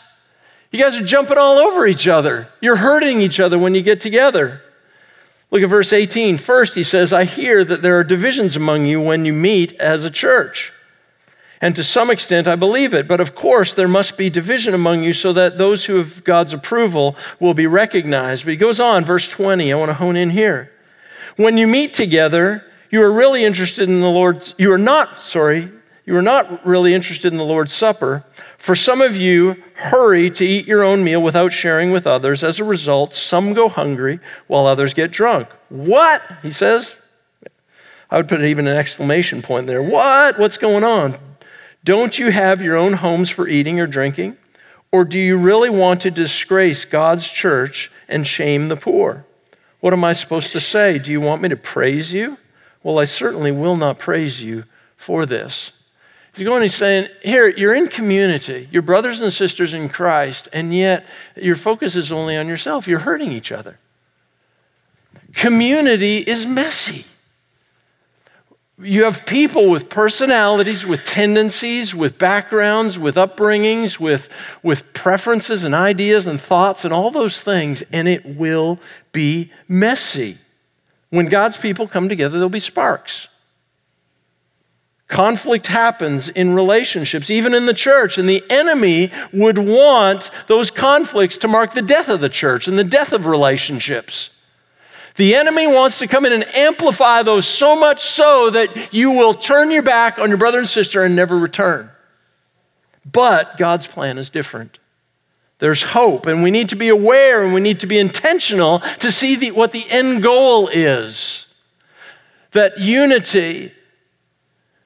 you 0.71 0.79
guys 0.79 0.95
are 0.95 1.05
jumping 1.05 1.37
all 1.37 1.57
over 1.57 1.85
each 1.85 2.07
other. 2.07 2.47
You're 2.61 2.77
hurting 2.77 3.21
each 3.21 3.39
other 3.39 3.59
when 3.59 3.75
you 3.75 3.81
get 3.81 3.99
together. 3.99 4.61
Look 5.51 5.61
at 5.61 5.69
verse 5.69 5.91
18. 5.91 6.37
First, 6.37 6.75
he 6.75 6.83
says, 6.83 7.11
I 7.11 7.25
hear 7.25 7.65
that 7.65 7.81
there 7.81 7.99
are 7.99 8.05
divisions 8.05 8.55
among 8.55 8.85
you 8.85 9.01
when 9.01 9.25
you 9.25 9.33
meet 9.33 9.73
as 9.73 10.05
a 10.05 10.09
church. 10.09 10.71
And 11.59 11.75
to 11.75 11.83
some 11.83 12.09
extent, 12.09 12.47
I 12.47 12.55
believe 12.55 12.93
it. 12.93 13.07
But 13.07 13.19
of 13.19 13.35
course, 13.35 13.73
there 13.73 13.87
must 13.87 14.17
be 14.17 14.29
division 14.29 14.73
among 14.73 15.03
you 15.03 15.11
so 15.13 15.33
that 15.33 15.57
those 15.57 15.85
who 15.85 15.97
have 15.97 16.23
God's 16.23 16.53
approval 16.53 17.17
will 17.39 17.53
be 17.53 17.67
recognized. 17.67 18.45
But 18.45 18.51
he 18.51 18.57
goes 18.57 18.79
on, 18.79 19.03
verse 19.03 19.27
20. 19.27 19.71
I 19.71 19.75
want 19.75 19.89
to 19.89 19.93
hone 19.93 20.15
in 20.15 20.29
here. 20.31 20.71
When 21.35 21.57
you 21.57 21.67
meet 21.67 21.93
together, 21.93 22.65
you 22.89 23.03
are 23.03 23.11
really 23.11 23.43
interested 23.43 23.89
in 23.89 23.99
the 23.99 24.09
Lord's, 24.09 24.55
you 24.57 24.71
are 24.71 24.77
not, 24.77 25.19
sorry, 25.19 25.71
you 26.05 26.15
are 26.15 26.21
not 26.21 26.65
really 26.65 26.93
interested 26.93 27.31
in 27.31 27.37
the 27.37 27.45
Lord's 27.45 27.73
Supper. 27.73 28.23
For 28.61 28.75
some 28.75 29.01
of 29.01 29.15
you 29.15 29.55
hurry 29.73 30.29
to 30.29 30.45
eat 30.45 30.67
your 30.67 30.83
own 30.83 31.03
meal 31.03 31.19
without 31.19 31.51
sharing 31.51 31.91
with 31.91 32.05
others. 32.05 32.43
As 32.43 32.59
a 32.59 32.63
result, 32.63 33.15
some 33.15 33.53
go 33.53 33.67
hungry 33.67 34.19
while 34.45 34.67
others 34.67 34.93
get 34.93 35.09
drunk. 35.09 35.47
What? 35.69 36.21
He 36.43 36.51
says. 36.51 36.93
I 38.11 38.17
would 38.17 38.27
put 38.27 38.43
even 38.43 38.67
an 38.67 38.77
exclamation 38.77 39.41
point 39.41 39.65
there. 39.65 39.81
What? 39.81 40.37
What's 40.37 40.59
going 40.59 40.83
on? 40.83 41.17
Don't 41.83 42.19
you 42.19 42.29
have 42.31 42.61
your 42.61 42.75
own 42.75 42.93
homes 42.93 43.31
for 43.31 43.47
eating 43.47 43.79
or 43.79 43.87
drinking? 43.87 44.37
Or 44.91 45.05
do 45.05 45.17
you 45.17 45.37
really 45.37 45.71
want 45.71 46.01
to 46.01 46.11
disgrace 46.11 46.85
God's 46.85 47.27
church 47.27 47.91
and 48.07 48.27
shame 48.27 48.67
the 48.67 48.77
poor? 48.77 49.25
What 49.79 49.93
am 49.93 50.03
I 50.03 50.13
supposed 50.13 50.51
to 50.51 50.59
say? 50.59 50.99
Do 50.99 51.11
you 51.11 51.19
want 51.19 51.41
me 51.41 51.49
to 51.49 51.57
praise 51.57 52.13
you? 52.13 52.37
Well, 52.83 52.99
I 52.99 53.05
certainly 53.05 53.51
will 53.51 53.75
not 53.75 53.97
praise 53.97 54.43
you 54.43 54.65
for 54.97 55.25
this. 55.25 55.71
He's 56.33 56.47
going, 56.47 56.61
he's 56.61 56.75
saying, 56.75 57.09
here, 57.21 57.49
you're 57.49 57.75
in 57.75 57.87
community, 57.87 58.69
you're 58.71 58.81
brothers 58.81 59.19
and 59.19 59.33
sisters 59.33 59.73
in 59.73 59.89
Christ, 59.89 60.47
and 60.53 60.73
yet 60.73 61.05
your 61.35 61.57
focus 61.57 61.95
is 61.95 62.11
only 62.11 62.37
on 62.37 62.47
yourself. 62.47 62.87
You're 62.87 62.99
hurting 62.99 63.31
each 63.31 63.51
other. 63.51 63.77
Community 65.33 66.17
is 66.17 66.45
messy. 66.45 67.05
You 68.79 69.03
have 69.03 69.25
people 69.25 69.69
with 69.69 69.89
personalities, 69.89 70.85
with 70.85 71.03
tendencies, 71.03 71.93
with 71.93 72.17
backgrounds, 72.17 72.97
with 72.97 73.15
upbringings, 73.15 73.99
with, 73.99 74.27
with 74.63 74.91
preferences 74.93 75.63
and 75.63 75.75
ideas 75.75 76.25
and 76.25 76.41
thoughts 76.41 76.83
and 76.83 76.93
all 76.93 77.11
those 77.11 77.41
things, 77.41 77.83
and 77.91 78.07
it 78.07 78.25
will 78.25 78.79
be 79.11 79.51
messy. 79.67 80.39
When 81.09 81.27
God's 81.27 81.57
people 81.57 81.87
come 81.87 82.09
together, 82.09 82.33
there'll 82.33 82.49
be 82.49 82.59
sparks. 82.59 83.27
Conflict 85.11 85.67
happens 85.67 86.29
in 86.29 86.53
relationships, 86.53 87.29
even 87.29 87.53
in 87.53 87.65
the 87.65 87.73
church, 87.73 88.17
and 88.17 88.29
the 88.29 88.41
enemy 88.49 89.11
would 89.33 89.57
want 89.57 90.31
those 90.47 90.71
conflicts 90.71 91.37
to 91.39 91.49
mark 91.49 91.73
the 91.73 91.81
death 91.81 92.07
of 92.07 92.21
the 92.21 92.29
church 92.29 92.65
and 92.65 92.79
the 92.79 92.83
death 92.85 93.11
of 93.11 93.25
relationships. 93.25 94.29
The 95.17 95.35
enemy 95.35 95.67
wants 95.67 95.99
to 95.99 96.07
come 96.07 96.25
in 96.25 96.31
and 96.31 96.47
amplify 96.55 97.23
those 97.23 97.45
so 97.45 97.77
much 97.77 98.05
so 98.05 98.51
that 98.51 98.93
you 98.93 99.11
will 99.11 99.33
turn 99.33 99.69
your 99.69 99.83
back 99.83 100.17
on 100.17 100.29
your 100.29 100.37
brother 100.37 100.59
and 100.59 100.69
sister 100.69 101.03
and 101.03 101.13
never 101.13 101.37
return. 101.37 101.91
But 103.05 103.57
God's 103.57 103.87
plan 103.87 104.17
is 104.17 104.29
different. 104.29 104.79
There's 105.59 105.83
hope, 105.83 106.25
and 106.25 106.41
we 106.41 106.51
need 106.51 106.69
to 106.69 106.77
be 106.77 106.87
aware 106.87 107.43
and 107.43 107.53
we 107.53 107.59
need 107.59 107.81
to 107.81 107.87
be 107.87 107.97
intentional 107.97 108.79
to 108.99 109.11
see 109.11 109.35
the, 109.35 109.51
what 109.51 109.73
the 109.73 109.89
end 109.89 110.23
goal 110.23 110.69
is. 110.69 111.47
That 112.53 112.79
unity 112.79 113.73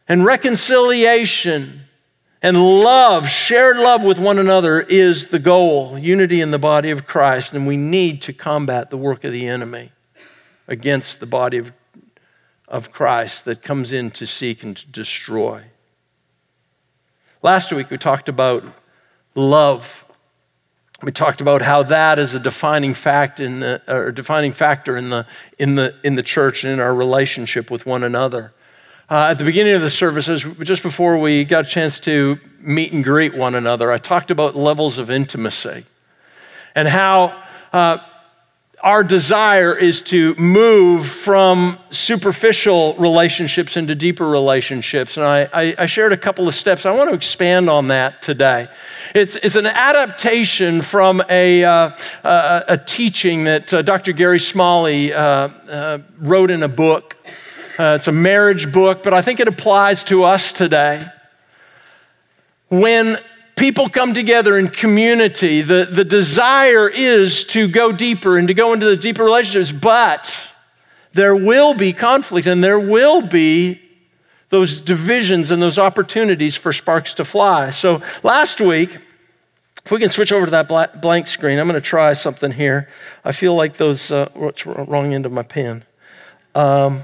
and 0.08 0.26
reconciliation 0.26 1.82
and 2.42 2.58
love, 2.58 3.28
shared 3.28 3.78
love 3.78 4.04
with 4.04 4.20
one 4.20 4.38
another, 4.38 4.82
is 4.82 5.28
the 5.28 5.40
goal. 5.40 5.98
Unity 5.98 6.42
in 6.42 6.52
the 6.52 6.60
body 6.60 6.92
of 6.92 7.08
Christ, 7.08 7.54
and 7.54 7.66
we 7.66 7.76
need 7.76 8.22
to 8.24 8.34
combat 8.34 8.92
the 8.92 8.98
work 8.98 9.24
of 9.24 9.32
the 9.32 9.48
enemy 9.48 9.92
against 10.68 11.20
the 11.20 11.26
body 11.26 11.58
of, 11.58 11.72
of 12.68 12.92
Christ 12.92 13.46
that 13.46 13.64
comes 13.64 13.92
in 13.92 14.12
to 14.12 14.28
seek 14.28 14.62
and 14.62 14.78
to 14.78 14.88
destroy. 14.88 15.64
Last 17.42 17.72
week 17.72 17.90
we 17.90 17.98
talked 17.98 18.30
about 18.30 18.64
love. 19.34 20.06
We 21.02 21.12
talked 21.12 21.42
about 21.42 21.62
how 21.62 21.84
that 21.84 22.20
is 22.20 22.34
a 22.34 22.40
defining 22.40 22.94
fact 22.94 23.40
in 23.40 23.60
the, 23.60 23.82
or 23.88 24.12
defining 24.12 24.54
factor 24.54 24.98
in 24.98 25.10
the, 25.10 25.26
in, 25.60 25.76
the, 25.76 25.96
in 26.04 26.16
the 26.16 26.24
church 26.24 26.64
and 26.64 26.74
in 26.74 26.80
our 26.80 26.94
relationship 26.94 27.70
with 27.70 27.86
one 27.86 28.04
another. 28.04 28.54
Uh, 29.08 29.28
at 29.30 29.38
the 29.38 29.44
beginning 29.44 29.76
of 29.76 29.84
the 29.84 29.90
services, 29.90 30.44
just 30.62 30.82
before 30.82 31.20
we 31.20 31.44
got 31.44 31.66
a 31.66 31.68
chance 31.68 32.00
to 32.00 32.40
meet 32.60 32.92
and 32.92 33.04
greet 33.04 33.36
one 33.36 33.54
another, 33.54 33.92
I 33.92 34.00
talked 34.00 34.32
about 34.32 34.56
levels 34.56 34.98
of 34.98 35.12
intimacy 35.12 35.86
and 36.74 36.88
how 36.88 37.40
uh, 37.72 38.00
our 38.82 39.04
desire 39.04 39.76
is 39.76 40.02
to 40.02 40.34
move 40.36 41.08
from 41.08 41.78
superficial 41.92 42.96
relationships 42.96 43.78
into 43.78 43.94
deeper 43.94 44.28
relationships. 44.28 45.18
And 45.18 45.26
I, 45.26 45.50
I, 45.54 45.76
I, 45.78 45.86
shared 45.86 46.12
a 46.12 46.18
couple 46.18 46.48
of 46.48 46.56
steps. 46.56 46.84
I 46.84 46.92
want 46.92 47.12
to 47.12 47.16
expand 47.16 47.70
on 47.70 47.90
that 47.90 48.24
today. 48.24 48.68
It's, 49.14 49.36
it's 49.36 49.56
an 49.56 49.68
adaptation 49.68 50.82
from 50.82 51.22
a, 51.30 51.64
uh, 51.64 51.92
a, 52.24 52.64
a, 52.70 52.78
teaching 52.78 53.44
that 53.44 53.72
uh, 53.72 53.84
Dr. 53.84 54.14
Gary 54.14 54.40
Smalley 54.40 55.14
uh, 55.14 55.20
uh, 55.20 56.00
wrote 56.18 56.50
in 56.50 56.64
a 56.64 56.68
book. 56.68 57.16
Uh, 57.78 57.98
it's 58.00 58.08
a 58.08 58.12
marriage 58.12 58.72
book, 58.72 59.04
but 59.04 59.14
I 59.14 59.22
think 59.22 59.42
it 59.42 59.50
applies 59.50 60.04
to 60.06 60.24
us 60.24 60.54
today. 60.54 61.08
When 62.70 63.20
people 63.58 63.90
come 63.90 64.14
together 64.14 64.58
in 64.58 64.70
community, 64.70 65.62
the, 65.62 65.88
the 65.92 66.06
desire 66.06 66.88
is 66.88 67.44
to 67.46 67.68
go 67.68 67.92
deeper 67.92 68.38
and 68.38 68.48
to 68.48 68.54
go 68.54 68.72
into 68.72 68.86
the 68.86 68.96
deeper 68.96 69.24
relationships, 69.24 69.72
but 69.72 70.38
there 71.14 71.36
will 71.36 71.74
be 71.74 71.92
conflict 71.92 72.48
and 72.48 72.64
there 72.64 72.80
will 72.80 73.22
be 73.22 73.82
those 74.50 74.80
divisions 74.80 75.52
and 75.52 75.62
those 75.62 75.78
opportunities 75.78 76.56
for 76.56 76.72
sparks 76.72 77.14
to 77.16 77.26
fly. 77.26 77.72
So 77.72 78.02
last 78.24 78.62
week, 78.62 78.98
if 79.84 79.92
we 79.92 80.00
can 80.00 80.10
switch 80.10 80.32
over 80.32 80.46
to 80.46 80.52
that 80.52 81.02
blank 81.02 81.28
screen, 81.28 81.60
I'm 81.60 81.68
going 81.68 81.80
to 81.80 81.86
try 81.86 82.14
something 82.14 82.52
here. 82.52 82.90
I 83.26 83.34
feel 83.34 83.54
like 83.54 83.76
those, 83.78 84.12
uh, 84.12 84.30
what's 84.34 84.66
wrong 84.66 85.14
end 85.14 85.26
of 85.26 85.34
my 85.34 85.44
pen? 85.44 85.84
Um, 86.56 87.04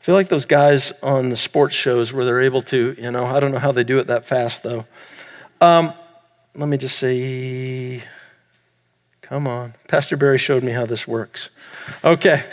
I 0.00 0.02
feel 0.02 0.14
like 0.14 0.30
those 0.30 0.46
guys 0.46 0.94
on 1.02 1.28
the 1.28 1.36
sports 1.36 1.74
shows 1.74 2.10
where 2.10 2.24
they're 2.24 2.40
able 2.40 2.62
to, 2.62 2.96
you 2.98 3.10
know, 3.10 3.26
I 3.26 3.38
don't 3.38 3.52
know 3.52 3.58
how 3.58 3.70
they 3.70 3.84
do 3.84 3.98
it 3.98 4.06
that 4.06 4.24
fast 4.24 4.62
though. 4.62 4.86
Um, 5.60 5.92
let 6.54 6.70
me 6.70 6.78
just 6.78 6.98
see. 6.98 8.02
come 9.20 9.46
on. 9.46 9.74
Pastor 9.88 10.16
Barry 10.16 10.38
showed 10.38 10.62
me 10.62 10.72
how 10.72 10.86
this 10.86 11.06
works. 11.06 11.50
Okay. 12.02 12.44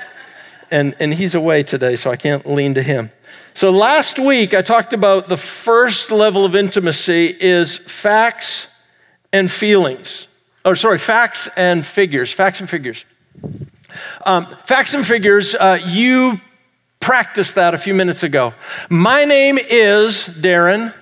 And, 0.72 0.94
and 1.00 1.14
he's 1.14 1.36
away 1.36 1.64
today, 1.64 1.96
so 1.96 2.12
I 2.12 2.18
can't 2.18 2.46
lean 2.46 2.74
to 2.74 2.84
him. 2.84 3.12
So 3.54 3.70
last 3.70 4.20
week, 4.20 4.54
I 4.54 4.62
talked 4.62 4.94
about 4.94 5.30
the 5.30 5.38
first 5.38 6.12
level 6.12 6.44
of 6.44 6.54
intimacy 6.54 7.28
is 7.40 7.78
facts 7.78 8.68
and 9.32 9.50
feelings. 9.50 10.28
Or, 10.66 10.76
sorry, 10.76 10.98
facts 10.98 11.48
and 11.56 11.86
figures. 11.86 12.30
Facts 12.30 12.60
and 12.60 12.70
figures. 12.70 13.06
Um, 14.26 14.54
facts 14.66 14.94
and 14.94 15.08
figures, 15.08 15.56
uh, 15.56 15.80
you 15.86 16.42
practiced 17.00 17.56
that 17.56 17.74
a 17.74 17.78
few 17.78 17.94
minutes 17.94 18.24
ago. 18.24 18.54
My 18.90 19.26
name 19.26 19.58
is 19.58 20.28
Darren, 20.28 20.94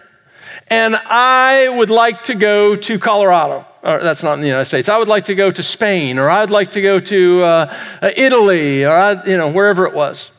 and 0.67 0.95
I 0.95 1.69
would 1.69 1.89
like 1.89 2.23
to 2.25 2.35
go 2.35 2.75
to 2.75 2.99
Colorado. 2.99 3.65
Or 3.83 4.01
that's 4.01 4.23
not 4.23 4.33
in 4.33 4.41
the 4.41 4.47
United 4.47 4.65
States. 4.65 4.89
I 4.89 4.97
would 4.97 5.07
like 5.07 5.25
to 5.25 5.35
go 5.35 5.51
to 5.51 5.61
Spain, 5.61 6.17
or 6.17 6.29
I'd 6.29 6.49
like 6.49 6.71
to 6.71 6.81
go 6.81 6.99
to 6.99 7.43
uh, 7.43 7.77
Italy, 8.15 8.83
or 8.83 8.91
I, 8.91 9.25
you 9.25 9.37
know 9.37 9.49
wherever 9.49 9.85
it 9.85 9.93
was. 9.93 10.31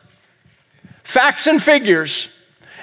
Facts 1.04 1.46
and 1.46 1.62
figures. 1.62 2.28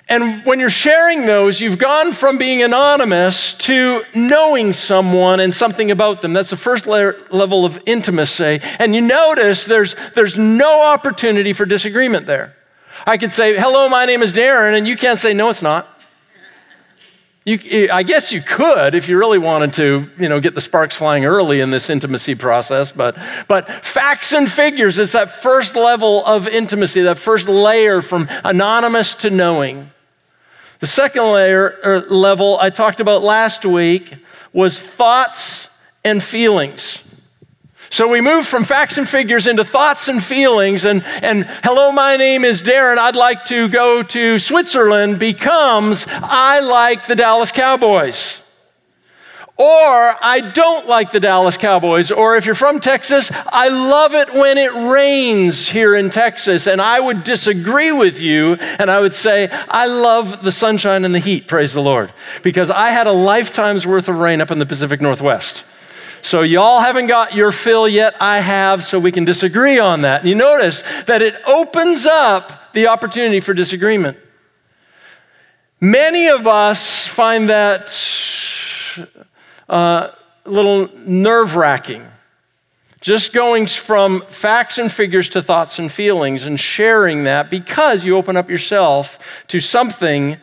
And 0.10 0.46
when 0.46 0.60
you're 0.60 0.70
sharing 0.70 1.26
those, 1.26 1.62
you've 1.62 1.78
gone 1.78 2.12
from 2.12 2.38
being 2.38 2.62
anonymous 2.62 3.54
to 3.56 4.04
knowing 4.14 4.74
someone 4.74 5.40
and 5.40 5.54
something 5.54 5.92
about 5.92 6.22
them. 6.22 6.34
That's 6.34 6.50
the 6.50 6.58
first 6.58 6.86
layer, 6.86 7.16
level 7.30 7.66
of 7.66 7.80
intimacy. 7.86 8.60
And 8.80 8.94
you 8.94 9.02
notice 9.02 9.66
there's, 9.66 9.96
there's 10.14 10.38
no 10.38 10.82
opportunity 10.82 11.54
for 11.54 11.66
disagreement 11.66 12.28
there. 12.28 12.56
I 13.06 13.18
could 13.18 13.32
say, 13.32 13.58
Hello, 13.58 13.90
my 13.90 14.06
name 14.06 14.22
is 14.22 14.34
Darren, 14.34 14.78
and 14.78 14.88
you 14.88 14.96
can't 14.96 15.20
say, 15.20 15.34
No, 15.34 15.50
it's 15.50 15.62
not. 15.62 15.88
You, 17.46 17.90
I 17.92 18.04
guess 18.04 18.32
you 18.32 18.42
could 18.42 18.96
if 18.96 19.10
you 19.10 19.18
really 19.18 19.38
wanted 19.38 19.74
to, 19.74 20.10
you 20.18 20.30
know, 20.30 20.40
get 20.40 20.56
the 20.56 20.62
sparks 20.62 20.96
flying 20.96 21.26
early 21.26 21.60
in 21.60 21.72
this 21.72 21.90
intimacy 21.90 22.36
process. 22.36 22.94
But, 22.94 23.18
but 23.50 23.70
facts 23.86 24.32
and 24.32 24.50
figures 24.50 24.98
is 24.98 25.12
that 25.12 25.42
first 25.42 25.76
level 25.76 26.26
of 26.26 26.48
intimacy, 26.48 27.02
that 27.02 27.20
first 27.20 27.50
layer 27.50 28.02
from 28.02 28.30
anonymous 28.46 29.14
to 29.16 29.30
knowing. 29.30 29.92
The 30.80 30.88
second 30.88 31.24
layer 31.34 31.80
or 31.84 32.00
level 32.10 32.58
I 32.62 32.70
talked 32.70 33.02
about 33.02 33.24
last 33.24 33.66
week 33.66 34.16
was 34.54 34.80
thoughts 34.80 35.68
and 36.06 36.24
feelings. 36.24 37.04
So 37.94 38.08
we 38.08 38.22
move 38.22 38.48
from 38.48 38.64
facts 38.64 38.98
and 38.98 39.08
figures 39.08 39.46
into 39.46 39.64
thoughts 39.64 40.08
and 40.08 40.24
feelings. 40.24 40.84
And, 40.84 41.04
and 41.22 41.46
hello, 41.64 41.92
my 41.92 42.18
name 42.18 42.44
is 42.44 42.64
Darren. 42.64 42.98
I'd 42.98 43.16
like 43.16 43.46
to 43.46 43.70
go 43.70 44.02
to 44.02 44.40
Switzerland 44.40 45.20
becomes 45.20 46.08
I 46.10 46.62
like 46.62 47.06
the 47.06 47.14
Dallas 47.14 47.52
Cowboys. 47.52 48.40
Or 49.60 50.16
I 50.20 50.40
don't 50.56 50.88
like 50.88 51.12
the 51.12 51.20
Dallas 51.20 51.56
Cowboys. 51.56 52.10
Or 52.10 52.36
if 52.36 52.48
you're 52.48 52.56
from 52.56 52.80
Texas, 52.80 53.30
I 53.32 53.70
love 53.70 54.16
it 54.16 54.34
when 54.34 54.58
it 54.58 54.74
rains 54.74 55.70
here 55.70 55.96
in 55.96 56.10
Texas. 56.10 56.66
And 56.66 56.82
I 56.82 57.00
would 57.00 57.24
disagree 57.24 57.92
with 57.92 58.20
you 58.20 58.56
and 58.56 58.90
I 58.90 59.00
would 59.00 59.14
say, 59.14 59.50
I 59.52 59.86
love 59.86 60.42
the 60.42 60.52
sunshine 60.52 61.06
and 61.06 61.14
the 61.14 61.20
heat, 61.20 61.48
praise 61.48 61.74
the 61.74 61.82
Lord. 61.82 62.12
Because 62.42 62.72
I 62.72 62.90
had 62.90 63.06
a 63.06 63.12
lifetime's 63.12 63.86
worth 63.86 64.10
of 64.10 64.16
rain 64.16 64.42
up 64.42 64.50
in 64.50 64.58
the 64.58 64.66
Pacific 64.66 65.00
Northwest. 65.00 65.64
So 66.24 66.42
y'all 66.42 66.80
haven't 66.80 67.08
got 67.08 67.36
your 67.36 67.52
fill 67.52 67.88
yet. 67.88 68.16
I 68.22 68.40
have, 68.40 68.86
so 68.86 68.98
we 68.98 69.12
can 69.12 69.26
disagree 69.26 69.78
on 69.78 70.02
that. 70.04 70.22
And 70.22 70.30
you 70.30 70.36
notice 70.36 70.82
that 71.06 71.22
it 71.22 71.36
opens 71.46 72.06
up 72.06 72.74
the 72.74 72.88
opportunity 72.88 73.42
for 73.42 73.54
disagreement. 73.54 74.18
Many 75.82 76.30
of 76.30 76.48
us 76.48 77.06
find 77.06 77.50
that 77.50 77.94
uh, 79.68 80.12
a 80.46 80.50
little 80.50 80.90
nerve 80.98 81.58
wracking. 81.58 82.08
Just 83.02 83.34
going 83.34 83.68
from 83.68 84.24
facts 84.30 84.78
and 84.78 84.90
figures 84.90 85.28
to 85.30 85.44
thoughts 85.44 85.78
and 85.78 85.92
feelings 85.92 86.46
and 86.46 86.58
sharing 86.58 87.26
that 87.26 87.50
because 87.50 88.06
you 88.06 88.16
open 88.16 88.38
up 88.38 88.50
yourself 88.50 89.20
to 89.50 89.60
something 89.60 90.38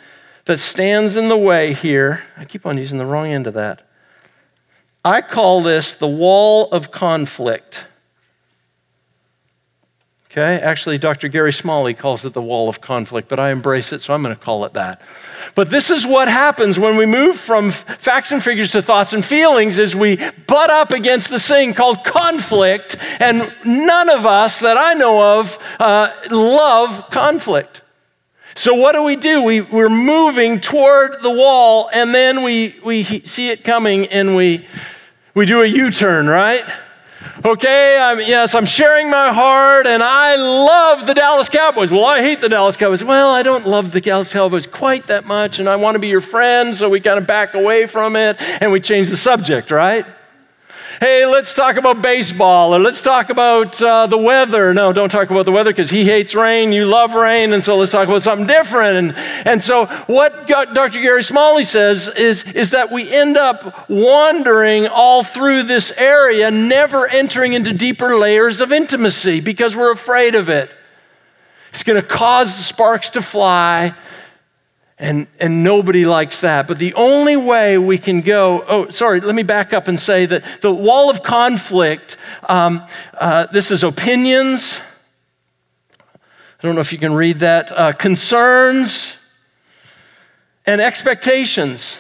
that 0.44 0.58
stands 0.58 1.16
in 1.16 1.30
the 1.30 1.38
way 1.38 1.72
here. 1.72 2.22
I 2.36 2.44
keep 2.44 2.66
on 2.66 2.76
using 2.76 2.98
the 2.98 3.06
wrong 3.06 3.28
end 3.28 3.46
of 3.46 3.54
that. 3.54 3.89
I 5.04 5.22
call 5.22 5.62
this 5.62 5.94
the 5.94 6.08
wall 6.08 6.70
of 6.72 6.90
conflict. 6.90 7.84
Okay, 10.30 10.60
actually, 10.60 10.96
Dr. 10.96 11.26
Gary 11.26 11.52
Smalley 11.52 11.92
calls 11.92 12.24
it 12.24 12.34
the 12.34 12.42
wall 12.42 12.68
of 12.68 12.80
conflict, 12.80 13.28
but 13.28 13.40
I 13.40 13.50
embrace 13.50 13.92
it, 13.92 14.00
so 14.00 14.14
I'm 14.14 14.22
going 14.22 14.36
to 14.36 14.40
call 14.40 14.64
it 14.64 14.74
that. 14.74 15.02
But 15.56 15.70
this 15.70 15.90
is 15.90 16.06
what 16.06 16.28
happens 16.28 16.78
when 16.78 16.96
we 16.96 17.04
move 17.04 17.40
from 17.40 17.72
facts 17.72 18.30
and 18.30 18.40
figures 18.40 18.70
to 18.72 18.82
thoughts 18.82 19.12
and 19.12 19.24
feelings 19.24 19.76
is 19.80 19.96
we 19.96 20.18
butt 20.46 20.70
up 20.70 20.92
against 20.92 21.30
this 21.30 21.48
thing 21.48 21.74
called 21.74 22.04
conflict, 22.04 22.96
and 23.18 23.52
none 23.64 24.08
of 24.08 24.24
us 24.24 24.60
that 24.60 24.76
I 24.76 24.94
know 24.94 25.40
of 25.40 25.58
uh, 25.80 26.10
love 26.30 27.10
conflict. 27.10 27.79
So 28.60 28.74
what 28.74 28.92
do 28.92 29.02
we 29.02 29.16
do? 29.16 29.42
We, 29.42 29.62
we're 29.62 29.88
moving 29.88 30.60
toward 30.60 31.22
the 31.22 31.30
wall, 31.30 31.88
and 31.94 32.14
then 32.14 32.42
we, 32.42 32.78
we 32.84 33.22
see 33.24 33.48
it 33.48 33.64
coming, 33.64 34.06
and 34.08 34.36
we, 34.36 34.66
we 35.34 35.46
do 35.46 35.62
a 35.62 35.66
U-turn, 35.66 36.26
right? 36.26 36.62
Okay, 37.42 37.98
I'm, 37.98 38.18
yes, 38.18 38.54
I'm 38.54 38.66
sharing 38.66 39.08
my 39.08 39.32
heart, 39.32 39.86
and 39.86 40.02
I 40.02 40.36
love 40.36 41.06
the 41.06 41.14
Dallas 41.14 41.48
Cowboys. 41.48 41.90
Well, 41.90 42.04
I 42.04 42.20
hate 42.20 42.42
the 42.42 42.50
Dallas 42.50 42.76
Cowboys. 42.76 43.02
Well, 43.02 43.30
I 43.30 43.42
don't 43.42 43.66
love 43.66 43.92
the 43.92 44.00
Dallas 44.02 44.30
Cowboys 44.30 44.66
quite 44.66 45.06
that 45.06 45.24
much, 45.24 45.58
and 45.58 45.66
I 45.66 45.76
want 45.76 45.94
to 45.94 45.98
be 45.98 46.08
your 46.08 46.20
friend, 46.20 46.76
so 46.76 46.90
we 46.90 47.00
kind 47.00 47.18
of 47.18 47.26
back 47.26 47.54
away 47.54 47.86
from 47.86 48.14
it, 48.14 48.36
and 48.60 48.70
we 48.70 48.78
change 48.78 49.08
the 49.08 49.16
subject, 49.16 49.70
right? 49.70 50.04
Hey, 51.00 51.24
let's 51.24 51.54
talk 51.54 51.76
about 51.76 52.02
baseball 52.02 52.74
or 52.74 52.78
let's 52.78 53.00
talk 53.00 53.30
about 53.30 53.80
uh, 53.80 54.06
the 54.06 54.18
weather. 54.18 54.74
No, 54.74 54.92
don't 54.92 55.08
talk 55.08 55.30
about 55.30 55.46
the 55.46 55.52
weather 55.52 55.72
because 55.72 55.88
he 55.88 56.04
hates 56.04 56.34
rain, 56.34 56.72
you 56.72 56.84
love 56.84 57.14
rain, 57.14 57.54
and 57.54 57.64
so 57.64 57.78
let's 57.78 57.90
talk 57.90 58.06
about 58.06 58.22
something 58.22 58.46
different. 58.46 58.98
And, 58.98 59.16
and 59.46 59.62
so, 59.62 59.86
what 60.08 60.46
Dr. 60.46 61.00
Gary 61.00 61.22
Smalley 61.22 61.64
says 61.64 62.08
is, 62.08 62.44
is 62.44 62.70
that 62.70 62.92
we 62.92 63.10
end 63.10 63.38
up 63.38 63.88
wandering 63.88 64.88
all 64.88 65.24
through 65.24 65.62
this 65.62 65.90
area, 65.96 66.50
never 66.50 67.08
entering 67.08 67.54
into 67.54 67.72
deeper 67.72 68.18
layers 68.18 68.60
of 68.60 68.70
intimacy 68.70 69.40
because 69.40 69.74
we're 69.74 69.92
afraid 69.92 70.34
of 70.34 70.50
it. 70.50 70.70
It's 71.72 71.82
going 71.82 72.00
to 72.00 72.06
cause 72.06 72.58
the 72.58 72.62
sparks 72.62 73.08
to 73.10 73.22
fly 73.22 73.94
and, 75.00 75.26
and 75.40 75.64
nobody 75.64 76.04
likes 76.04 76.40
that. 76.40 76.68
But 76.68 76.78
the 76.78 76.94
only 76.94 77.36
way 77.36 77.78
we 77.78 77.98
can 77.98 78.20
go, 78.20 78.62
oh, 78.68 78.90
sorry, 78.90 79.20
let 79.20 79.34
me 79.34 79.42
back 79.42 79.72
up 79.72 79.88
and 79.88 79.98
say 79.98 80.26
that 80.26 80.44
the 80.60 80.72
wall 80.72 81.10
of 81.10 81.22
conflict, 81.22 82.18
um, 82.48 82.86
uh, 83.14 83.46
this 83.46 83.70
is 83.70 83.82
opinions. 83.82 84.78
I 85.98 86.66
don't 86.66 86.74
know 86.74 86.82
if 86.82 86.92
you 86.92 86.98
can 86.98 87.14
read 87.14 87.38
that. 87.38 87.72
Uh, 87.72 87.92
concerns 87.92 89.16
and 90.66 90.80
expectations. 90.80 91.98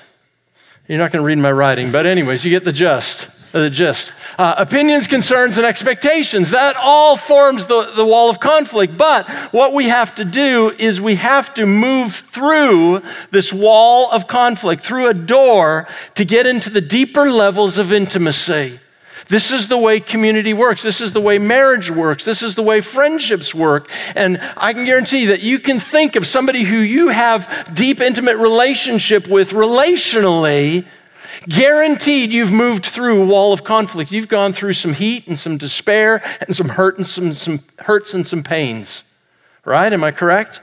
You're 0.86 0.98
not 0.98 1.10
going 1.10 1.22
to 1.22 1.26
read 1.26 1.38
my 1.38 1.52
writing, 1.52 1.90
but, 1.90 2.04
anyways, 2.04 2.44
you 2.44 2.50
get 2.50 2.64
the 2.64 2.72
gist 2.72 3.26
the 3.52 3.70
gist. 3.70 4.12
Uh, 4.38 4.54
opinions, 4.58 5.06
concerns, 5.06 5.56
and 5.56 5.66
expectations. 5.66 6.50
That 6.50 6.76
all 6.76 7.16
forms 7.16 7.66
the, 7.66 7.92
the 7.96 8.04
wall 8.04 8.30
of 8.30 8.40
conflict. 8.40 8.96
But 8.96 9.28
what 9.52 9.72
we 9.72 9.88
have 9.88 10.14
to 10.16 10.24
do 10.24 10.70
is 10.78 11.00
we 11.00 11.16
have 11.16 11.52
to 11.54 11.66
move 11.66 12.14
through 12.14 13.02
this 13.30 13.52
wall 13.52 14.10
of 14.10 14.28
conflict, 14.28 14.84
through 14.84 15.08
a 15.08 15.14
door, 15.14 15.88
to 16.14 16.24
get 16.24 16.46
into 16.46 16.70
the 16.70 16.80
deeper 16.80 17.30
levels 17.30 17.78
of 17.78 17.92
intimacy. 17.92 18.80
This 19.28 19.52
is 19.52 19.68
the 19.68 19.78
way 19.78 20.00
community 20.00 20.52
works. 20.52 20.82
This 20.82 21.00
is 21.00 21.12
the 21.12 21.20
way 21.20 21.38
marriage 21.38 21.88
works. 21.88 22.24
This 22.24 22.42
is 22.42 22.56
the 22.56 22.62
way 22.62 22.80
friendships 22.80 23.54
work. 23.54 23.88
And 24.16 24.40
I 24.56 24.72
can 24.72 24.84
guarantee 24.84 25.26
that 25.26 25.40
you 25.40 25.60
can 25.60 25.78
think 25.78 26.16
of 26.16 26.26
somebody 26.26 26.64
who 26.64 26.78
you 26.78 27.08
have 27.08 27.70
deep, 27.72 28.00
intimate 28.00 28.38
relationship 28.38 29.28
with 29.28 29.50
relationally 29.50 30.84
Guaranteed 31.48 32.32
you've 32.32 32.52
moved 32.52 32.84
through 32.84 33.22
a 33.22 33.26
wall 33.26 33.52
of 33.52 33.64
conflict. 33.64 34.12
You've 34.12 34.28
gone 34.28 34.52
through 34.52 34.74
some 34.74 34.92
heat 34.92 35.26
and 35.26 35.38
some 35.38 35.56
despair 35.56 36.22
and 36.46 36.54
some 36.54 36.68
hurt 36.68 36.98
and 36.98 37.06
some, 37.06 37.32
some 37.32 37.64
hurts 37.78 38.12
and 38.12 38.26
some 38.26 38.42
pains. 38.42 39.02
Right? 39.64 39.92
Am 39.92 40.04
I 40.04 40.10
correct? 40.10 40.60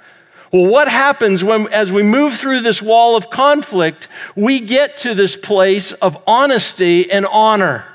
Well, 0.52 0.68
what 0.68 0.88
happens 0.88 1.44
when, 1.44 1.68
as 1.70 1.92
we 1.92 2.04
move 2.04 2.36
through 2.36 2.62
this 2.62 2.82
wall 2.82 3.16
of 3.16 3.30
conflict, 3.30 4.08
we 4.36 4.60
get 4.60 4.98
to 4.98 5.14
this 5.14 5.36
place 5.36 5.92
of 5.94 6.18
honesty 6.28 7.12
and 7.12 7.26
honor? 7.26 7.86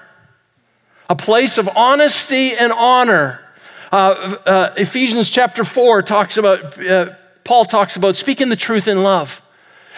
A 1.09 1.17
place 1.17 1.59
of 1.59 1.69
honesty 1.75 2.55
and 2.55 2.73
honor. 2.73 3.41
Uh, 3.91 4.37
uh, 4.47 4.75
Ephesians 4.77 5.31
chapter 5.31 5.65
4 5.65 6.03
talks 6.03 6.37
about, 6.37 6.79
uh, 6.87 7.11
Paul 7.45 7.65
talks 7.65 7.97
about 7.97 8.17
speaking 8.17 8.49
the 8.49 8.57
truth 8.57 8.89
in 8.89 9.03
love 9.03 9.41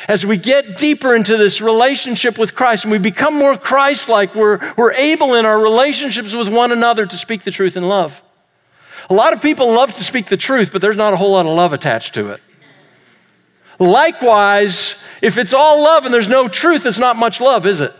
as 0.09 0.27
we 0.27 0.37
get 0.37 0.77
deeper 0.77 1.15
into 1.15 1.37
this 1.37 1.61
relationship 1.61 2.39
with 2.39 2.55
Christ 2.55 2.85
and 2.85 2.93
we 2.93 2.99
become 2.99 3.35
more 3.35 3.57
Christ 3.57 4.09
like, 4.09 4.35
we're, 4.35 4.59
we're 4.77 4.93
able 4.93 5.35
in 5.35 5.47
our 5.47 5.59
relationships 5.59 6.35
with 6.35 6.49
one 6.49 6.73
another 6.73 7.07
to 7.07 7.17
speak 7.17 7.45
the 7.45 7.51
truth 7.51 7.77
in 7.77 7.89
love. 7.89 8.21
A 9.11 9.15
lot 9.15 9.33
of 9.33 9.43
people 9.43 9.73
love 9.73 9.93
to 9.95 10.05
speak 10.05 10.27
the 10.27 10.37
truth, 10.37 10.71
but 10.73 10.81
there's 10.81 10.97
not 10.97 11.13
a 11.13 11.17
whole 11.17 11.33
lot 11.33 11.47
of 11.47 11.53
love 11.53 11.73
attached 11.73 12.15
to 12.15 12.31
it. 12.31 12.41
Likewise, 13.79 14.95
if 15.21 15.37
it's 15.37 15.53
all 15.53 15.83
love 15.83 16.05
and 16.05 16.15
there's 16.15 16.29
no 16.29 16.49
truth, 16.49 16.87
it's 16.87 16.99
not 16.99 17.17
much 17.17 17.41
love, 17.41 17.67
is 17.67 17.81
it? 17.81 17.95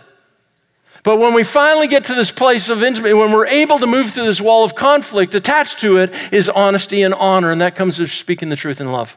But 1.03 1.19
when 1.19 1.35
we 1.35 1.45
finally 1.45 1.87
get 1.87 2.05
to 2.05 2.15
this 2.15 2.31
place 2.31 2.71
of 2.71 2.83
intimacy, 2.83 3.13
when 3.13 3.31
we're 3.31 3.47
able 3.47 3.79
to 3.79 3.87
move 3.87 4.13
through 4.13 4.25
this 4.25 4.41
wall 4.41 4.65
of 4.65 4.75
conflict, 4.75 5.35
attached 5.35 5.81
to 5.81 5.99
it 5.99 6.15
is 6.33 6.49
honesty 6.49 7.03
and 7.03 7.13
honor, 7.13 7.51
and 7.51 7.61
that 7.61 7.77
comes 7.77 8.01
of 8.01 8.11
speaking 8.11 8.49
the 8.49 8.57
truth 8.57 8.81
in 8.81 8.91
love. 8.91 9.15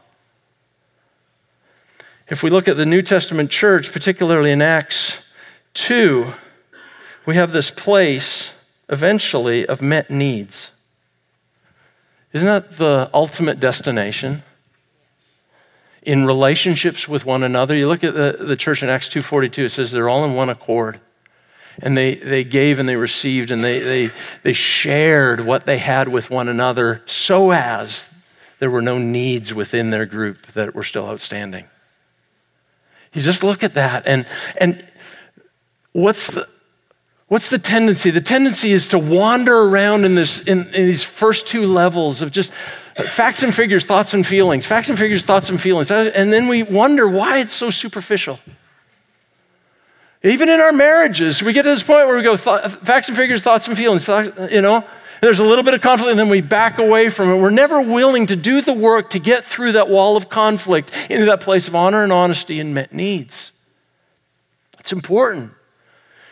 If 2.30 2.42
we 2.42 2.50
look 2.50 2.68
at 2.68 2.76
the 2.76 2.84
New 2.84 3.00
Testament 3.00 3.50
church, 3.50 3.90
particularly 3.90 4.50
in 4.50 4.60
Acts 4.60 5.16
2, 5.74 6.34
we 7.24 7.36
have 7.36 7.52
this 7.52 7.70
place 7.70 8.50
eventually 8.90 9.66
of 9.66 9.80
met 9.80 10.10
needs. 10.10 10.68
Isn't 12.34 12.46
that 12.46 12.76
the 12.76 13.08
ultimate 13.14 13.60
destination? 13.60 14.42
In 16.02 16.26
relationships 16.26 17.08
with 17.08 17.24
one 17.24 17.42
another. 17.42 17.74
You 17.74 17.88
look 17.88 18.04
at 18.04 18.12
the, 18.12 18.36
the 18.38 18.56
church 18.56 18.82
in 18.82 18.90
Acts 18.90 19.08
2.42, 19.08 19.64
it 19.64 19.70
says 19.70 19.90
they're 19.90 20.10
all 20.10 20.24
in 20.26 20.34
one 20.34 20.50
accord. 20.50 21.00
And 21.78 21.96
they, 21.96 22.16
they 22.16 22.44
gave 22.44 22.78
and 22.78 22.86
they 22.86 22.96
received 22.96 23.50
and 23.50 23.64
they, 23.64 23.78
they, 23.78 24.10
they 24.42 24.52
shared 24.52 25.40
what 25.40 25.64
they 25.64 25.78
had 25.78 26.08
with 26.08 26.28
one 26.28 26.48
another 26.48 27.02
so 27.06 27.52
as 27.52 28.06
there 28.58 28.70
were 28.70 28.82
no 28.82 28.98
needs 28.98 29.54
within 29.54 29.88
their 29.88 30.04
group 30.04 30.52
that 30.52 30.74
were 30.74 30.84
still 30.84 31.06
outstanding. 31.06 31.64
You 33.18 33.24
just 33.24 33.42
look 33.42 33.62
at 33.62 33.74
that 33.74 34.06
and, 34.06 34.26
and 34.56 34.86
what's 35.92 36.28
the, 36.28 36.48
What's 37.28 37.50
the 37.50 37.58
tendency? 37.58 38.10
The 38.10 38.22
tendency 38.22 38.72
is 38.72 38.88
to 38.88 38.98
wander 38.98 39.54
around 39.54 40.06
in, 40.06 40.14
this, 40.14 40.40
in, 40.40 40.66
in, 40.68 40.86
these 40.86 41.02
first 41.02 41.46
two 41.46 41.66
levels 41.66 42.22
of 42.22 42.30
just 42.32 42.50
facts 43.10 43.42
and 43.42 43.54
figures, 43.54 43.84
thoughts 43.84 44.14
and 44.14 44.26
feelings, 44.26 44.64
facts 44.64 44.88
and 44.88 44.98
figures, 44.98 45.26
thoughts 45.26 45.50
and 45.50 45.60
feelings. 45.60 45.90
And 45.90 46.32
then 46.32 46.48
we 46.48 46.62
wonder 46.62 47.06
why 47.06 47.38
it's 47.40 47.52
so 47.52 47.68
superficial. 47.68 48.38
Even 50.24 50.48
in 50.48 50.58
our 50.58 50.72
marriages, 50.72 51.42
we 51.42 51.52
get 51.52 51.62
to 51.62 51.68
this 51.68 51.82
point 51.82 52.06
where 52.06 52.16
we 52.16 52.22
go, 52.22 52.36
facts 52.38 53.08
and 53.08 53.16
figures, 53.16 53.42
thoughts 53.42 53.68
and 53.68 53.76
feelings, 53.76 54.08
you 54.50 54.62
know, 54.62 54.82
there's 55.20 55.38
a 55.38 55.44
little 55.44 55.64
bit 55.64 55.74
of 55.74 55.80
conflict, 55.80 56.10
and 56.10 56.18
then 56.18 56.28
we 56.28 56.40
back 56.40 56.78
away 56.78 57.10
from 57.10 57.30
it. 57.30 57.36
We're 57.36 57.50
never 57.50 57.80
willing 57.80 58.26
to 58.26 58.36
do 58.36 58.60
the 58.60 58.72
work 58.72 59.10
to 59.10 59.18
get 59.18 59.44
through 59.44 59.72
that 59.72 59.88
wall 59.88 60.16
of 60.16 60.28
conflict 60.28 60.92
into 61.10 61.26
that 61.26 61.40
place 61.40 61.68
of 61.68 61.74
honor 61.74 62.02
and 62.02 62.12
honesty 62.12 62.60
and 62.60 62.74
met 62.74 62.92
needs. 62.92 63.50
It's 64.78 64.92
important. 64.92 65.52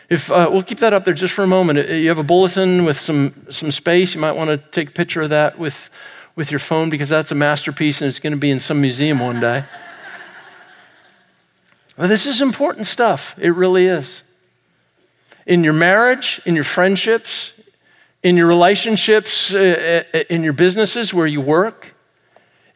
If 0.09 0.31
uh, 0.31 0.49
we'll 0.51 0.63
keep 0.63 0.79
that 0.79 0.93
up 0.93 1.03
there 1.03 1.13
just 1.13 1.33
for 1.33 1.43
a 1.43 1.47
moment. 1.47 1.79
Uh, 1.79 1.93
you 1.93 2.07
have 2.07 2.17
a 2.17 2.23
bulletin 2.23 2.85
with 2.85 2.99
some, 2.99 3.45
some 3.49 3.71
space. 3.71 4.15
You 4.15 4.21
might 4.21 4.31
want 4.31 4.49
to 4.49 4.57
take 4.57 4.89
a 4.89 4.93
picture 4.93 5.21
of 5.21 5.29
that 5.31 5.59
with, 5.59 5.89
with 6.35 6.49
your 6.49 6.59
phone 6.59 6.89
because 6.89 7.09
that's 7.09 7.31
a 7.31 7.35
masterpiece 7.35 8.01
and 8.01 8.07
it's 8.07 8.19
going 8.19 8.31
to 8.31 8.37
be 8.37 8.49
in 8.49 8.59
some 8.59 8.81
museum 8.81 9.19
one 9.19 9.39
day. 9.39 9.65
But 11.99 12.09
this 12.09 12.27
is 12.27 12.41
important 12.41 12.85
stuff. 12.85 13.33
It 13.39 13.49
really 13.55 13.87
is. 13.87 14.21
In 15.47 15.63
your 15.63 15.73
marriage, 15.73 16.39
in 16.45 16.53
your 16.53 16.63
friendships, 16.63 17.53
in 18.23 18.37
your 18.37 18.47
relationships, 18.47 19.53
uh, 19.53 20.03
uh, 20.13 20.19
in 20.29 20.43
your 20.43 20.53
businesses 20.53 21.13
where 21.13 21.27
you 21.27 21.41
work, 21.41 21.93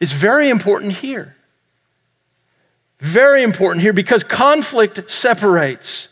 is 0.00 0.12
very 0.12 0.48
important 0.48 0.92
here. 0.94 1.36
Very 3.00 3.42
important 3.42 3.82
here 3.82 3.92
because 3.92 4.22
conflict 4.22 5.10
separates. 5.10 6.08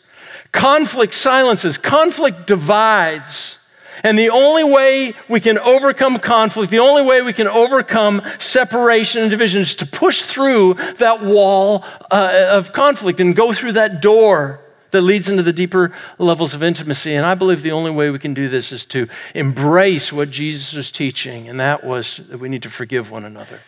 Conflict 0.51 1.13
silences, 1.13 1.77
conflict 1.77 2.45
divides. 2.45 3.57
And 4.03 4.17
the 4.17 4.29
only 4.29 4.63
way 4.63 5.13
we 5.29 5.39
can 5.39 5.57
overcome 5.59 6.17
conflict, 6.19 6.71
the 6.71 6.79
only 6.79 7.03
way 7.03 7.21
we 7.21 7.33
can 7.33 7.47
overcome 7.47 8.21
separation 8.39 9.21
and 9.21 9.31
division 9.31 9.61
is 9.61 9.75
to 9.75 9.85
push 9.85 10.23
through 10.23 10.73
that 10.97 11.23
wall 11.23 11.85
uh, 12.09 12.47
of 12.49 12.73
conflict 12.73 13.19
and 13.19 13.35
go 13.35 13.53
through 13.53 13.73
that 13.73 14.01
door 14.01 14.59
that 14.91 15.01
leads 15.01 15.29
into 15.29 15.43
the 15.43 15.53
deeper 15.53 15.91
levels 16.17 16.53
of 16.53 16.61
intimacy. 16.61 17.15
And 17.15 17.25
I 17.25 17.35
believe 17.35 17.63
the 17.63 17.71
only 17.71 17.91
way 17.91 18.09
we 18.09 18.19
can 18.19 18.33
do 18.33 18.49
this 18.49 18.71
is 18.71 18.85
to 18.87 19.07
embrace 19.33 20.11
what 20.11 20.29
Jesus 20.29 20.73
was 20.73 20.91
teaching, 20.91 21.49
and 21.49 21.59
that 21.59 21.83
was 21.83 22.21
that 22.29 22.39
we 22.39 22.49
need 22.49 22.63
to 22.63 22.69
forgive 22.69 23.09
one 23.09 23.25
another. 23.25 23.61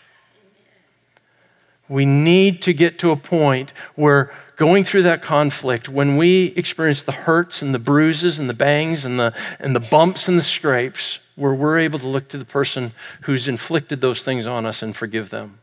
We 1.90 2.06
need 2.06 2.62
to 2.64 2.74
get 2.74 2.98
to 3.00 3.12
a 3.12 3.18
point 3.18 3.74
where 3.96 4.34
going 4.56 4.84
through 4.84 5.04
that 5.04 5.22
conflict, 5.22 5.90
when 5.90 6.18
we 6.18 6.54
experience 6.56 7.04
the 7.04 7.12
hurts 7.12 7.62
and 7.62 7.74
the 7.74 7.80
bruises 7.80 8.40
and 8.40 8.50
the 8.50 8.54
bangs 8.54 9.04
and 9.04 9.20
the, 9.20 9.34
and 9.60 9.76
the 9.76 9.80
bumps 9.80 10.28
and 10.28 10.38
the 10.38 10.44
scrapes, 10.44 11.20
where 11.36 11.54
we're 11.54 11.80
able 11.80 12.00
to 12.00 12.08
look 12.08 12.30
to 12.30 12.38
the 12.38 12.46
person 12.46 12.94
who's 13.22 13.48
inflicted 13.48 14.02
those 14.02 14.24
things 14.24 14.46
on 14.46 14.66
us 14.66 14.82
and 14.82 14.96
forgive 14.96 15.30
them. 15.30 15.60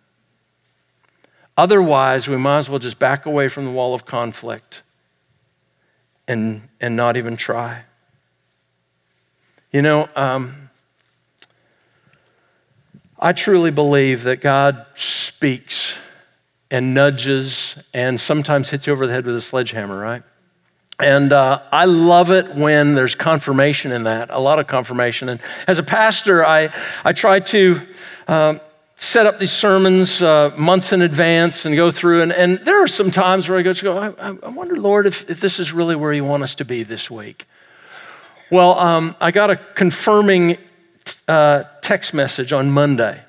Otherwise, 1.56 2.26
we 2.26 2.36
might 2.36 2.58
as 2.58 2.68
well 2.68 2.78
just 2.78 2.98
back 2.98 3.26
away 3.26 3.48
from 3.48 3.64
the 3.64 3.70
wall 3.70 3.94
of 3.94 4.04
conflict 4.04 4.82
and, 6.30 6.68
and 6.80 6.94
not 6.94 7.16
even 7.16 7.36
try. 7.36 7.82
You 9.72 9.82
know, 9.82 10.08
um, 10.14 10.70
I 13.18 13.32
truly 13.32 13.72
believe 13.72 14.22
that 14.22 14.40
God 14.40 14.86
speaks 14.94 15.94
and 16.70 16.94
nudges 16.94 17.74
and 17.92 18.18
sometimes 18.18 18.70
hits 18.70 18.86
you 18.86 18.92
over 18.92 19.08
the 19.08 19.12
head 19.12 19.26
with 19.26 19.34
a 19.36 19.40
sledgehammer, 19.40 19.98
right? 19.98 20.22
And 21.00 21.32
uh, 21.32 21.62
I 21.72 21.86
love 21.86 22.30
it 22.30 22.54
when 22.54 22.92
there's 22.92 23.16
confirmation 23.16 23.90
in 23.90 24.04
that, 24.04 24.30
a 24.30 24.38
lot 24.38 24.60
of 24.60 24.68
confirmation. 24.68 25.28
And 25.30 25.40
as 25.66 25.78
a 25.78 25.82
pastor, 25.82 26.46
I, 26.46 26.72
I 27.04 27.12
try 27.12 27.40
to 27.40 27.80
um, 28.28 28.60
set 29.02 29.24
up 29.24 29.38
these 29.38 29.50
sermons 29.50 30.20
uh, 30.20 30.52
months 30.58 30.92
in 30.92 31.00
advance 31.00 31.64
and 31.64 31.74
go 31.74 31.90
through. 31.90 32.20
And, 32.20 32.32
and 32.32 32.58
there 32.66 32.82
are 32.82 32.86
some 32.86 33.10
times 33.10 33.48
where 33.48 33.58
I 33.58 33.62
go, 33.62 33.96
I, 33.96 34.28
I 34.42 34.48
wonder, 34.50 34.76
Lord, 34.76 35.06
if, 35.06 35.28
if 35.30 35.40
this 35.40 35.58
is 35.58 35.72
really 35.72 35.96
where 35.96 36.12
you 36.12 36.22
want 36.22 36.42
us 36.42 36.54
to 36.56 36.66
be 36.66 36.82
this 36.82 37.10
week. 37.10 37.46
Well, 38.50 38.78
um, 38.78 39.16
I 39.18 39.30
got 39.30 39.48
a 39.48 39.56
confirming 39.56 40.58
uh, 41.26 41.62
text 41.80 42.12
message 42.12 42.52
on 42.52 42.70
Monday. 42.72 43.22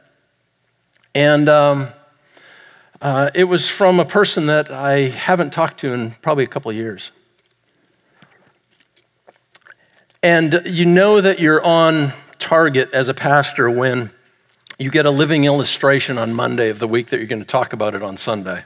And 1.16 1.48
um, 1.48 1.88
uh, 3.02 3.30
it 3.34 3.46
was 3.46 3.70
from 3.70 4.02
a 4.02 4.06
person 4.06 4.48
that 4.48 4.72
I 4.72 5.08
haven't 5.08 5.54
talked 5.54 5.80
to 5.80 5.94
in 5.94 6.12
probably 6.22 6.44
a 6.44 6.48
couple 6.48 6.74
years. 6.74 7.12
And 10.22 10.64
you 10.66 10.84
know 10.84 11.22
that 11.22 11.40
you're 11.40 11.64
on 11.64 12.12
target 12.40 12.90
as 12.92 13.08
a 13.08 13.14
pastor 13.14 13.72
when 13.72 14.12
you 14.82 14.90
get 14.90 15.06
a 15.06 15.12
living 15.12 15.44
illustration 15.44 16.18
on 16.18 16.34
Monday 16.34 16.70
of 16.70 16.80
the 16.80 16.88
week 16.88 17.12
that 17.12 17.18
you're 17.18 17.28
going 17.28 17.40
to 17.40 17.46
talk 17.46 17.72
about 17.72 17.94
it 17.94 18.02
on 18.02 18.18
Sunday. 18.18 18.64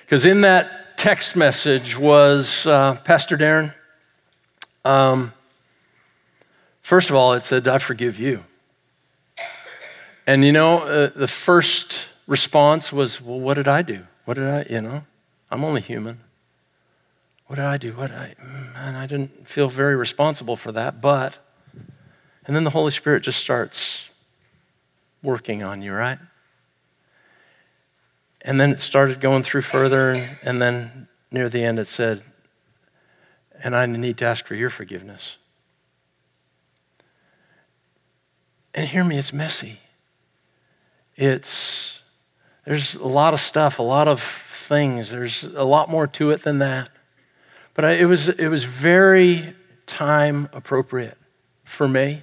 Because 0.00 0.24
in 0.24 0.40
that 0.40 0.98
text 0.98 1.36
message 1.36 1.96
was 1.96 2.66
uh, 2.66 2.96
Pastor 3.04 3.36
Darren. 3.36 3.72
Um, 4.84 5.32
first 6.82 7.10
of 7.10 7.16
all, 7.16 7.34
it 7.34 7.44
said, 7.44 7.68
I 7.68 7.78
forgive 7.78 8.18
you. 8.18 8.42
And 10.26 10.44
you 10.44 10.50
know, 10.50 10.80
uh, 10.80 11.10
the 11.14 11.28
first 11.28 12.00
response 12.26 12.92
was, 12.92 13.20
Well, 13.20 13.38
what 13.38 13.54
did 13.54 13.68
I 13.68 13.82
do? 13.82 14.04
What 14.24 14.34
did 14.34 14.48
I, 14.48 14.66
you 14.68 14.80
know? 14.80 15.04
I'm 15.48 15.62
only 15.62 15.80
human. 15.80 16.18
What 17.46 17.56
did 17.56 17.64
I 17.66 17.76
do? 17.76 17.92
What 17.92 18.08
did 18.08 18.18
I, 18.18 18.34
man, 18.74 18.96
I 18.96 19.06
didn't 19.06 19.48
feel 19.48 19.68
very 19.68 19.94
responsible 19.94 20.56
for 20.56 20.72
that, 20.72 21.00
but, 21.00 21.34
and 22.44 22.56
then 22.56 22.64
the 22.64 22.70
Holy 22.70 22.90
Spirit 22.90 23.22
just 23.22 23.38
starts 23.38 24.05
working 25.22 25.62
on 25.62 25.82
you, 25.82 25.92
right? 25.92 26.18
And 28.42 28.60
then 28.60 28.72
it 28.72 28.80
started 28.80 29.20
going 29.20 29.42
through 29.42 29.62
further, 29.62 30.38
and, 30.42 30.62
then 30.62 31.08
near 31.30 31.48
the 31.48 31.64
end 31.64 31.78
it 31.78 31.88
said, 31.88 32.22
and 33.62 33.74
I 33.74 33.86
need 33.86 34.18
to 34.18 34.24
ask 34.24 34.46
for 34.46 34.54
your 34.54 34.70
forgiveness. 34.70 35.36
And 38.74 38.86
hear 38.86 39.02
me, 39.02 39.18
it's 39.18 39.32
messy. 39.32 39.80
It's 41.16 41.98
there's 42.66 42.96
a 42.96 43.06
lot 43.06 43.32
of 43.32 43.40
stuff, 43.40 43.78
a 43.78 43.82
lot 43.82 44.08
of 44.08 44.22
things. 44.66 45.10
There's 45.10 45.44
a 45.44 45.64
lot 45.64 45.88
more 45.88 46.06
to 46.08 46.30
it 46.30 46.42
than 46.42 46.58
that. 46.58 46.90
But 47.74 47.84
I, 47.84 47.92
it, 47.92 48.06
was, 48.06 48.28
it 48.28 48.48
was 48.48 48.64
very 48.64 49.54
time 49.86 50.48
appropriate 50.52 51.16
for 51.64 51.86
me. 51.86 52.22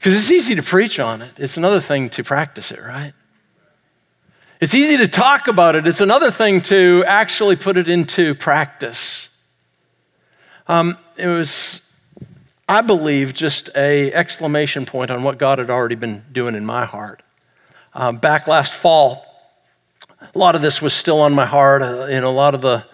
Because 0.00 0.16
it's 0.16 0.30
easy 0.32 0.56
to 0.56 0.62
preach 0.62 0.98
on 0.98 1.22
it, 1.22 1.30
it's 1.36 1.56
another 1.56 1.80
thing 1.80 2.10
to 2.10 2.24
practice 2.24 2.72
it, 2.72 2.82
right? 2.82 3.12
It's 4.60 4.74
easy 4.74 4.96
to 4.96 5.06
talk 5.06 5.46
about 5.46 5.76
it, 5.76 5.86
it's 5.86 6.00
another 6.00 6.32
thing 6.32 6.62
to 6.62 7.04
actually 7.06 7.54
put 7.54 7.76
it 7.76 7.88
into 7.88 8.34
practice. 8.34 9.28
Um, 10.66 10.98
it 11.16 11.28
was, 11.28 11.80
I 12.68 12.80
believe, 12.80 13.34
just 13.34 13.70
a 13.76 14.12
exclamation 14.12 14.84
point 14.84 15.12
on 15.12 15.22
what 15.22 15.38
God 15.38 15.60
had 15.60 15.70
already 15.70 15.94
been 15.94 16.24
doing 16.32 16.56
in 16.56 16.64
my 16.64 16.84
heart 16.84 17.22
um, 17.92 18.18
back 18.18 18.46
last 18.46 18.74
fall, 18.74 19.26
a 20.34 20.38
lot 20.38 20.54
of 20.54 20.62
this 20.62 20.80
was 20.80 20.94
still 20.94 21.20
on 21.20 21.34
my 21.34 21.46
heart. 21.46 21.82
Uh, 21.82 22.06
you 22.06 22.20
a 22.20 22.28
lot 22.28 22.54
of 22.54 22.60
the 22.60 22.84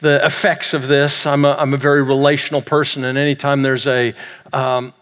the 0.00 0.24
effects 0.24 0.72
of 0.72 0.88
this. 0.88 1.26
I'm 1.26 1.44
a, 1.44 1.52
I'm 1.52 1.74
a 1.74 1.76
very 1.76 2.02
relational 2.02 2.62
person, 2.62 3.04
and 3.04 3.18
anytime 3.18 3.60
there's 3.60 3.86
a 3.86 4.14
um, 4.52 4.94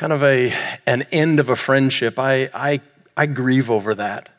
kind 0.00 0.14
of 0.14 0.22
a 0.22 0.50
an 0.86 1.02
end 1.12 1.38
of 1.38 1.50
a 1.50 1.56
friendship, 1.56 2.18
I 2.18 2.48
I, 2.54 2.80
I 3.18 3.26
grieve 3.26 3.68
over 3.68 3.94
that 3.96 4.30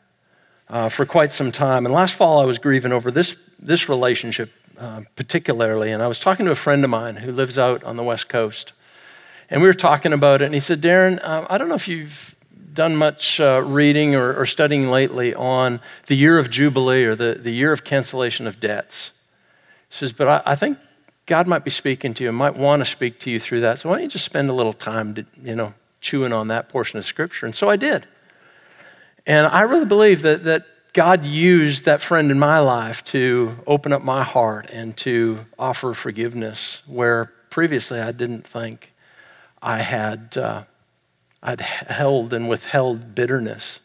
uh, 0.68 0.88
for 0.88 1.06
quite 1.06 1.32
some 1.32 1.52
time. 1.52 1.86
And 1.86 1.94
last 1.94 2.14
fall, 2.14 2.40
I 2.40 2.44
was 2.44 2.58
grieving 2.58 2.90
over 2.90 3.12
this 3.12 3.36
this 3.60 3.88
relationship 3.88 4.50
uh, 4.76 5.02
particularly, 5.14 5.92
and 5.92 6.02
I 6.02 6.08
was 6.08 6.18
talking 6.18 6.46
to 6.46 6.52
a 6.52 6.56
friend 6.56 6.82
of 6.82 6.90
mine 6.90 7.14
who 7.14 7.30
lives 7.30 7.58
out 7.58 7.84
on 7.84 7.96
the 7.96 8.02
west 8.02 8.28
coast, 8.28 8.72
and 9.50 9.62
we 9.62 9.68
were 9.68 9.74
talking 9.74 10.12
about 10.12 10.42
it, 10.42 10.46
and 10.46 10.54
he 10.54 10.58
said, 10.58 10.82
"Darren, 10.82 11.20
uh, 11.22 11.46
I 11.48 11.58
don't 11.58 11.68
know 11.68 11.76
if 11.76 11.86
you've 11.86 12.34
done 12.74 12.96
much 12.96 13.38
uh, 13.38 13.62
reading 13.64 14.16
or, 14.16 14.34
or, 14.34 14.46
studying 14.46 14.88
lately 14.88 15.34
on 15.34 15.78
the 16.06 16.16
year 16.16 16.38
of 16.38 16.48
Jubilee 16.48 17.04
or 17.04 17.14
the, 17.14 17.38
the 17.38 17.50
year 17.50 17.70
of 17.70 17.84
cancellation 17.84 18.46
of 18.46 18.58
debts. 18.60 19.10
He 19.90 19.96
says, 19.98 20.10
but 20.10 20.26
I, 20.26 20.42
I 20.46 20.56
think 20.56 20.78
God 21.26 21.46
might 21.46 21.64
be 21.64 21.70
speaking 21.70 22.14
to 22.14 22.24
you, 22.24 22.32
might 22.32 22.56
want 22.56 22.80
to 22.80 22.86
speak 22.86 23.20
to 23.20 23.30
you 23.30 23.38
through 23.38 23.60
that. 23.62 23.80
So 23.80 23.88
why 23.88 23.96
don't 23.96 24.04
you 24.04 24.08
just 24.08 24.24
spend 24.24 24.50
a 24.50 24.52
little 24.52 24.72
time, 24.72 25.14
to, 25.14 25.26
you 25.42 25.54
know, 25.54 25.74
chewing 26.00 26.32
on 26.32 26.48
that 26.48 26.68
portion 26.68 26.98
of 26.98 27.04
Scripture? 27.04 27.46
And 27.46 27.54
so 27.54 27.68
I 27.68 27.76
did. 27.76 28.06
And 29.26 29.46
I 29.46 29.62
really 29.62 29.86
believe 29.86 30.22
that, 30.22 30.44
that 30.44 30.66
God 30.92 31.24
used 31.24 31.84
that 31.84 32.02
friend 32.02 32.30
in 32.30 32.38
my 32.38 32.58
life 32.58 33.04
to 33.04 33.56
open 33.66 33.92
up 33.92 34.02
my 34.02 34.24
heart 34.24 34.68
and 34.70 34.96
to 34.98 35.46
offer 35.58 35.94
forgiveness 35.94 36.80
where 36.86 37.32
previously 37.50 38.00
I 38.00 38.12
didn't 38.12 38.46
think 38.46 38.92
I 39.62 39.78
had 39.78 40.36
uh, 40.36 40.64
I'd 41.42 41.60
held 41.60 42.32
and 42.32 42.48
withheld 42.48 43.14
bitterness. 43.14 43.80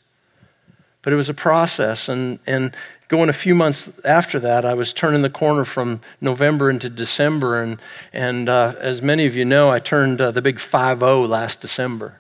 But 1.02 1.14
it 1.14 1.16
was 1.16 1.30
a 1.30 1.34
process, 1.34 2.10
and, 2.10 2.40
and 2.46 2.76
going 3.08 3.30
a 3.30 3.34
few 3.34 3.56
months 3.56 3.90
after 4.04 4.40
that, 4.42 4.66
I 4.66 4.74
was 4.74 4.94
turning 4.94 5.22
the 5.22 5.30
corner 5.30 5.66
from 5.66 6.02
November 6.20 6.70
into 6.70 6.90
December, 6.90 7.62
and, 7.62 7.80
and 8.12 8.50
uh, 8.50 8.76
as 8.80 9.02
many 9.02 9.26
of 9.26 9.36
you 9.36 9.46
know, 9.46 9.72
I 9.72 9.80
turned 9.80 10.20
uh, 10.20 10.32
the 10.32 10.42
big 10.42 10.60
5 10.60 11.00
0 11.00 11.26
last 11.26 11.62
December. 11.62 12.20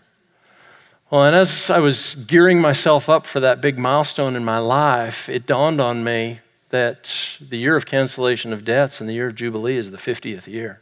Well, 1.10 1.23
and 1.23 1.36
as 1.36 1.69
I 1.69 1.80
was 1.80 2.15
gearing 2.15 2.60
myself 2.60 3.08
up 3.08 3.26
for 3.26 3.39
that 3.39 3.62
big 3.62 3.78
milestone 3.78 4.36
in 4.36 4.43
my 4.43 4.58
life, 4.58 5.30
it 5.30 5.45
dawned 5.45 5.80
on 5.80 6.04
me 6.04 6.41
that 6.69 7.38
the 7.39 7.58
year 7.58 7.78
of 7.78 7.86
cancellation 7.86 8.52
of 8.52 8.65
debts 8.65 9.00
and 9.00 9.10
the 9.10 9.13
year 9.13 9.28
of 9.28 9.36
Jubilee 9.36 9.78
is 9.78 9.91
the 9.91 9.97
50th 9.97 10.47
year. 10.47 10.82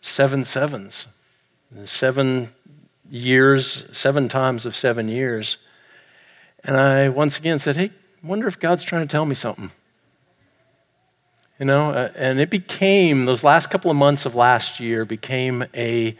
Seven 0.00 0.44
sevens. 0.44 1.06
Seven 1.84 2.52
years, 3.10 3.84
seven 3.92 4.28
times 4.28 4.64
of 4.64 4.76
seven 4.76 5.08
years. 5.08 5.58
And 6.62 6.76
I 6.76 7.08
once 7.08 7.38
again 7.38 7.58
said, 7.58 7.76
Hey, 7.76 7.90
wonder 8.22 8.46
if 8.48 8.58
God's 8.58 8.82
trying 8.82 9.06
to 9.06 9.10
tell 9.10 9.26
me 9.26 9.34
something. 9.34 9.70
You 11.58 11.66
know, 11.66 11.90
uh, 11.90 12.10
and 12.14 12.40
it 12.40 12.48
became, 12.48 13.26
those 13.26 13.44
last 13.44 13.70
couple 13.70 13.90
of 13.90 13.96
months 13.96 14.24
of 14.24 14.34
last 14.34 14.80
year 14.80 15.04
became 15.04 15.64
a, 15.74 16.16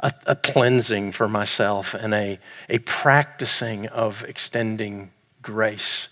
a, 0.00 0.12
a 0.26 0.36
cleansing 0.36 1.12
for 1.12 1.28
myself 1.28 1.94
and 1.94 2.12
a, 2.12 2.38
a 2.68 2.78
practicing 2.78 3.86
of 3.88 4.22
extending 4.24 5.12
grace 5.42 6.08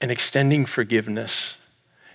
and 0.00 0.10
extending 0.10 0.66
forgiveness 0.66 1.54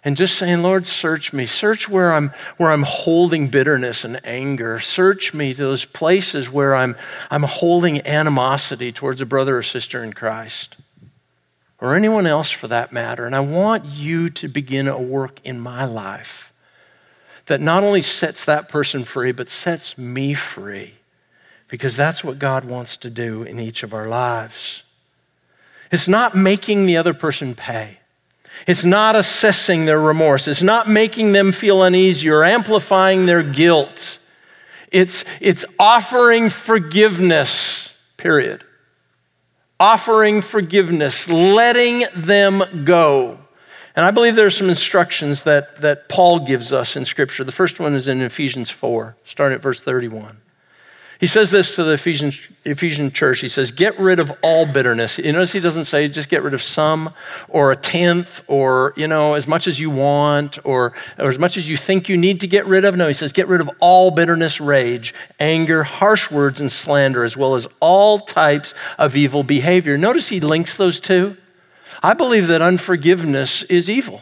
and 0.07 0.15
just 0.15 0.37
saying, 0.37 0.61
Lord, 0.61 0.85
search 0.85 1.33
me. 1.33 1.45
Search 1.45 1.89
where 1.89 2.13
I'm, 2.13 2.31
where 2.55 2.71
I'm 2.71 2.83
holding 2.83 3.49
bitterness 3.49 4.05
and 4.05 4.25
anger. 4.25 4.79
Search 4.79 5.33
me 5.33 5.53
to 5.53 5.61
those 5.61 5.83
places 5.83 6.49
where 6.49 6.75
I'm, 6.75 6.95
I'm 7.29 7.43
holding 7.43 8.05
animosity 8.07 8.93
towards 8.93 9.19
a 9.19 9.25
brother 9.25 9.57
or 9.57 9.63
sister 9.63 10.03
in 10.03 10.13
Christ. 10.13 10.77
Or 11.79 11.95
anyone 11.95 12.25
else 12.25 12.49
for 12.49 12.67
that 12.67 12.91
matter. 12.91 13.25
And 13.25 13.35
I 13.35 13.39
want 13.39 13.85
you 13.85 14.29
to 14.31 14.47
begin 14.47 14.87
a 14.87 14.99
work 14.99 15.39
in 15.43 15.59
my 15.59 15.85
life 15.85 16.51
that 17.45 17.61
not 17.61 17.83
only 17.83 18.01
sets 18.01 18.45
that 18.45 18.69
person 18.69 19.05
free, 19.05 19.31
but 19.31 19.49
sets 19.49 19.97
me 19.97 20.33
free. 20.33 20.95
Because 21.67 21.95
that's 21.95 22.23
what 22.23 22.39
God 22.39 22.65
wants 22.65 22.97
to 22.97 23.09
do 23.09 23.43
in 23.43 23.59
each 23.59 23.83
of 23.83 23.93
our 23.93 24.07
lives. 24.07 24.83
It's 25.91 26.07
not 26.07 26.35
making 26.35 26.85
the 26.85 26.97
other 26.97 27.13
person 27.13 27.55
pay. 27.55 27.99
It's 28.65 28.85
not 28.85 29.15
assessing 29.15 29.85
their 29.85 29.99
remorse. 29.99 30.47
It's 30.47 30.63
not 30.63 30.89
making 30.89 31.33
them 31.33 31.51
feel 31.51 31.83
uneasy 31.83 32.29
or 32.29 32.43
amplifying 32.43 33.25
their 33.25 33.43
guilt. 33.43 34.19
It's, 34.91 35.23
it's 35.39 35.63
offering 35.77 36.49
forgiveness, 36.49 37.89
period. 38.15 38.63
Offering 39.79 40.41
forgiveness, 40.41 41.29
letting 41.29 42.05
them 42.15 42.83
go. 42.83 43.39
And 43.95 44.05
I 44.05 44.11
believe 44.11 44.35
there 44.35 44.45
are 44.45 44.51
some 44.51 44.69
instructions 44.69 45.43
that, 45.43 45.81
that 45.81 46.07
Paul 46.07 46.45
gives 46.45 46.71
us 46.71 46.95
in 46.95 47.05
Scripture. 47.05 47.43
The 47.43 47.51
first 47.51 47.79
one 47.79 47.95
is 47.95 48.07
in 48.07 48.21
Ephesians 48.21 48.69
4, 48.69 49.15
starting 49.25 49.55
at 49.55 49.61
verse 49.61 49.81
31. 49.81 50.37
He 51.19 51.25
says 51.25 51.49
this 51.49 51.73
to 51.75 51.83
the 51.83 51.93
Ephesian, 51.93 52.31
Ephesian 52.63 53.11
church. 53.11 53.39
He 53.39 53.47
says, 53.47 53.71
Get 53.71 53.99
rid 53.99 54.19
of 54.19 54.31
all 54.43 54.67
bitterness. 54.67 55.17
You 55.17 55.31
notice 55.31 55.51
he 55.51 55.59
doesn't 55.59 55.85
say 55.85 56.07
just 56.07 56.29
get 56.29 56.43
rid 56.43 56.53
of 56.53 56.61
some 56.61 57.13
or 57.49 57.71
a 57.71 57.75
tenth 57.75 58.41
or, 58.47 58.93
you 58.95 59.07
know, 59.07 59.33
as 59.33 59.47
much 59.47 59.65
as 59.65 59.79
you 59.79 59.89
want 59.89 60.59
or, 60.63 60.93
or 61.17 61.29
as 61.29 61.39
much 61.39 61.57
as 61.57 61.67
you 61.67 61.75
think 61.75 62.07
you 62.07 62.17
need 62.17 62.39
to 62.41 62.47
get 62.47 62.67
rid 62.67 62.85
of. 62.85 62.95
No, 62.95 63.07
he 63.07 63.15
says, 63.15 63.31
Get 63.31 63.47
rid 63.47 63.61
of 63.61 63.69
all 63.79 64.11
bitterness, 64.11 64.61
rage, 64.61 65.15
anger, 65.39 65.83
harsh 65.83 66.29
words, 66.29 66.61
and 66.61 66.71
slander, 66.71 67.23
as 67.23 67.35
well 67.35 67.55
as 67.55 67.67
all 67.79 68.19
types 68.19 68.75
of 68.99 69.15
evil 69.15 69.41
behavior. 69.41 69.97
Notice 69.97 70.29
he 70.29 70.39
links 70.39 70.77
those 70.77 70.99
two. 70.99 71.35
I 72.03 72.13
believe 72.13 72.47
that 72.47 72.61
unforgiveness 72.61 73.63
is 73.63 73.89
evil. 73.89 74.21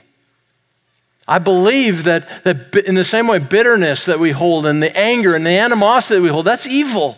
I 1.28 1.40
believe 1.40 2.04
that, 2.04 2.44
that 2.44 2.76
in 2.76 2.96
the 2.96 3.06
same 3.06 3.28
way, 3.28 3.40
bitterness 3.40 4.06
that 4.06 4.20
we 4.20 4.32
hold 4.32 4.66
and 4.66 4.82
the 4.82 4.96
anger 4.96 5.36
and 5.36 5.46
the 5.46 5.58
animosity 5.58 6.16
that 6.16 6.22
we 6.22 6.30
hold, 6.30 6.46
that's 6.46 6.68
evil. 6.68 7.18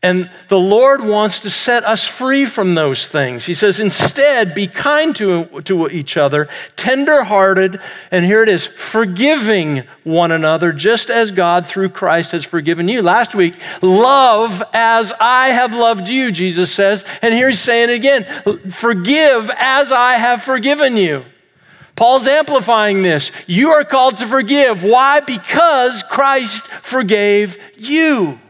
And 0.00 0.30
the 0.50 0.60
Lord 0.60 1.02
wants 1.02 1.40
to 1.40 1.50
set 1.50 1.82
us 1.82 2.06
free 2.06 2.44
from 2.44 2.74
those 2.74 3.08
things. 3.08 3.46
He 3.46 3.54
says, 3.54 3.80
instead, 3.80 4.54
be 4.54 4.66
kind 4.66 5.16
to, 5.16 5.62
to 5.62 5.88
each 5.88 6.18
other, 6.18 6.46
tenderhearted, 6.76 7.80
and 8.10 8.26
here 8.26 8.42
it 8.42 8.50
is, 8.50 8.66
forgiving 8.66 9.84
one 10.04 10.30
another, 10.30 10.72
just 10.72 11.10
as 11.10 11.30
God 11.30 11.66
through 11.66 11.88
Christ 11.88 12.32
has 12.32 12.44
forgiven 12.44 12.86
you. 12.86 13.00
Last 13.00 13.34
week, 13.34 13.54
love 13.80 14.62
as 14.74 15.10
I 15.18 15.48
have 15.48 15.72
loved 15.72 16.06
you, 16.06 16.30
Jesus 16.30 16.70
says. 16.70 17.02
And 17.22 17.32
here 17.32 17.48
he's 17.48 17.60
saying 17.60 17.88
it 17.88 17.94
again, 17.94 18.72
forgive 18.72 19.50
as 19.56 19.90
I 19.90 20.16
have 20.16 20.42
forgiven 20.42 20.98
you. 20.98 21.24
Paul's 21.96 22.26
amplifying 22.26 23.02
this. 23.02 23.30
You 23.46 23.70
are 23.70 23.84
called 23.84 24.16
to 24.18 24.26
forgive. 24.26 24.82
Why? 24.82 25.20
Because 25.20 26.02
Christ 26.02 26.66
forgave 26.82 27.56
you. 27.76 28.40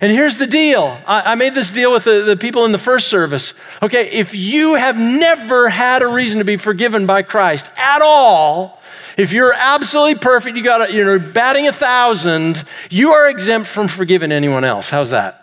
And 0.00 0.10
here's 0.10 0.38
the 0.38 0.46
deal 0.46 0.98
I, 1.06 1.32
I 1.32 1.34
made 1.34 1.54
this 1.54 1.72
deal 1.72 1.92
with 1.92 2.04
the, 2.04 2.22
the 2.22 2.36
people 2.36 2.64
in 2.64 2.72
the 2.72 2.78
first 2.78 3.08
service. 3.08 3.52
Okay, 3.82 4.10
if 4.10 4.34
you 4.34 4.76
have 4.76 4.96
never 4.96 5.68
had 5.68 6.02
a 6.02 6.08
reason 6.08 6.38
to 6.38 6.44
be 6.44 6.56
forgiven 6.56 7.06
by 7.06 7.22
Christ 7.22 7.68
at 7.76 8.00
all, 8.00 8.80
if 9.18 9.32
you're 9.32 9.52
absolutely 9.52 10.14
perfect, 10.14 10.56
you 10.56 10.64
got 10.64 10.88
a, 10.88 10.94
you're 10.94 11.18
batting 11.18 11.68
a 11.68 11.72
thousand, 11.72 12.64
you 12.88 13.12
are 13.12 13.28
exempt 13.28 13.68
from 13.68 13.88
forgiving 13.88 14.32
anyone 14.32 14.64
else. 14.64 14.88
How's 14.88 15.10
that? 15.10 15.39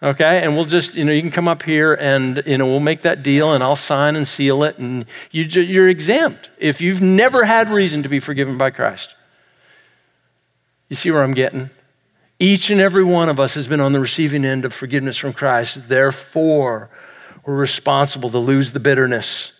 Okay, 0.00 0.42
and 0.44 0.54
we'll 0.54 0.64
just, 0.64 0.94
you 0.94 1.04
know, 1.04 1.10
you 1.10 1.20
can 1.20 1.32
come 1.32 1.48
up 1.48 1.64
here 1.64 1.94
and, 1.94 2.40
you 2.46 2.56
know, 2.56 2.66
we'll 2.66 2.78
make 2.78 3.02
that 3.02 3.24
deal 3.24 3.52
and 3.52 3.64
I'll 3.64 3.74
sign 3.74 4.14
and 4.14 4.28
seal 4.28 4.62
it 4.62 4.78
and 4.78 5.06
you, 5.32 5.42
you're 5.42 5.88
exempt 5.88 6.50
if 6.58 6.80
you've 6.80 7.02
never 7.02 7.44
had 7.44 7.68
reason 7.68 8.04
to 8.04 8.08
be 8.08 8.20
forgiven 8.20 8.56
by 8.56 8.70
Christ. 8.70 9.14
You 10.88 10.94
see 10.94 11.10
where 11.10 11.24
I'm 11.24 11.34
getting? 11.34 11.70
Each 12.38 12.70
and 12.70 12.80
every 12.80 13.02
one 13.02 13.28
of 13.28 13.40
us 13.40 13.54
has 13.54 13.66
been 13.66 13.80
on 13.80 13.92
the 13.92 13.98
receiving 13.98 14.44
end 14.44 14.64
of 14.64 14.72
forgiveness 14.72 15.16
from 15.16 15.32
Christ. 15.32 15.88
Therefore, 15.88 16.90
we're 17.44 17.56
responsible 17.56 18.30
to 18.30 18.38
lose 18.38 18.70
the 18.70 18.80
bitterness. 18.80 19.50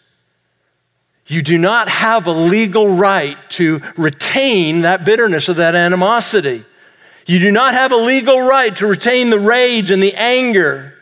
You 1.26 1.42
do 1.42 1.58
not 1.58 1.88
have 1.88 2.28
a 2.28 2.32
legal 2.32 2.88
right 2.88 3.36
to 3.50 3.82
retain 3.96 4.82
that 4.82 5.04
bitterness 5.04 5.48
or 5.48 5.54
that 5.54 5.74
animosity. 5.74 6.64
You 7.28 7.38
do 7.38 7.50
not 7.50 7.74
have 7.74 7.92
a 7.92 7.96
legal 7.96 8.40
right 8.40 8.74
to 8.76 8.86
retain 8.86 9.28
the 9.28 9.38
rage 9.38 9.90
and 9.90 10.02
the 10.02 10.14
anger. 10.14 10.94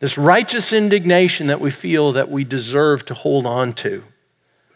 This 0.00 0.16
righteous 0.16 0.72
indignation 0.72 1.48
that 1.48 1.60
we 1.60 1.70
feel 1.70 2.14
that 2.14 2.30
we 2.30 2.42
deserve 2.42 3.04
to 3.04 3.14
hold 3.14 3.44
on 3.44 3.74
to. 3.74 4.02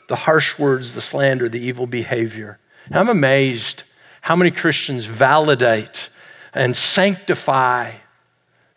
The 0.08 0.16
harsh 0.16 0.58
words, 0.58 0.92
the 0.92 1.00
slander, 1.00 1.48
the 1.48 1.58
evil 1.58 1.86
behavior. 1.86 2.58
I'm 2.90 3.08
amazed 3.08 3.84
how 4.20 4.36
many 4.36 4.50
Christians 4.50 5.06
validate 5.06 6.10
and 6.52 6.76
sanctify 6.76 7.92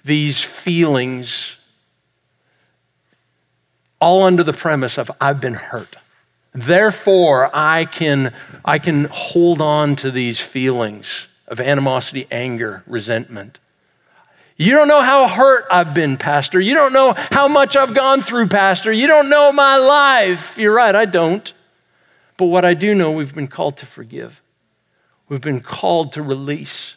these 0.06 0.42
feelings 0.42 1.58
all 4.00 4.24
under 4.24 4.44
the 4.44 4.54
premise 4.54 4.98
of 4.98 5.12
I've 5.20 5.42
been 5.42 5.56
hurt. 5.56 5.98
Therefore, 6.54 7.50
I 7.54 7.86
can, 7.86 8.34
I 8.64 8.80
can 8.80 9.06
hold 9.06 9.62
on 9.62 9.96
to 9.98 10.12
these 10.12 10.40
feelings 10.40 11.28
of 11.48 11.60
animosity, 11.60 12.28
anger, 12.32 12.84
resentment. 12.86 13.60
You 14.56 14.72
don't 14.72 14.88
know 14.88 15.02
how 15.02 15.28
hurt 15.28 15.66
I've 15.72 15.94
been, 15.94 16.18
Pastor. 16.18 16.60
You 16.60 16.76
don't 16.76 16.94
know 16.94 17.16
how 17.32 17.48
much 17.48 17.76
I've 17.76 17.96
gone 17.96 18.22
through, 18.22 18.48
Pastor. 18.50 18.92
You 18.92 19.08
don't 19.08 19.30
know 19.30 19.52
my 19.52 19.78
life. 19.78 20.56
You're 20.58 20.76
right, 20.76 20.96
I 20.96 21.06
don't. 21.06 21.52
But 22.38 22.46
what 22.46 22.64
I 22.64 22.76
do 22.76 22.94
know, 22.94 23.12
we've 23.12 23.34
been 23.34 23.48
called 23.48 23.78
to 23.78 23.86
forgive. 23.86 24.42
We've 25.28 25.42
been 25.42 25.62
called 25.62 26.14
to 26.14 26.22
release. 26.22 26.96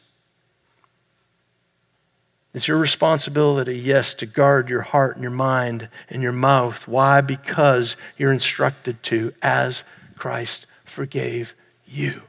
It's 2.57 2.67
your 2.67 2.79
responsibility, 2.79 3.79
yes, 3.79 4.15
to 4.15 4.25
guard 4.25 4.71
your 4.71 4.81
heart 4.81 5.17
and 5.17 5.23
your 5.23 5.31
mind 5.31 5.91
and 6.09 6.23
your 6.23 6.33
mouth. 6.33 6.89
Why? 6.89 7.21
Because 7.21 7.97
you're 8.17 8.33
instructed 8.33 9.03
to, 9.03 9.35
as 9.43 9.85
Christ 10.17 10.65
forgave 10.87 11.53
you. 11.85 12.23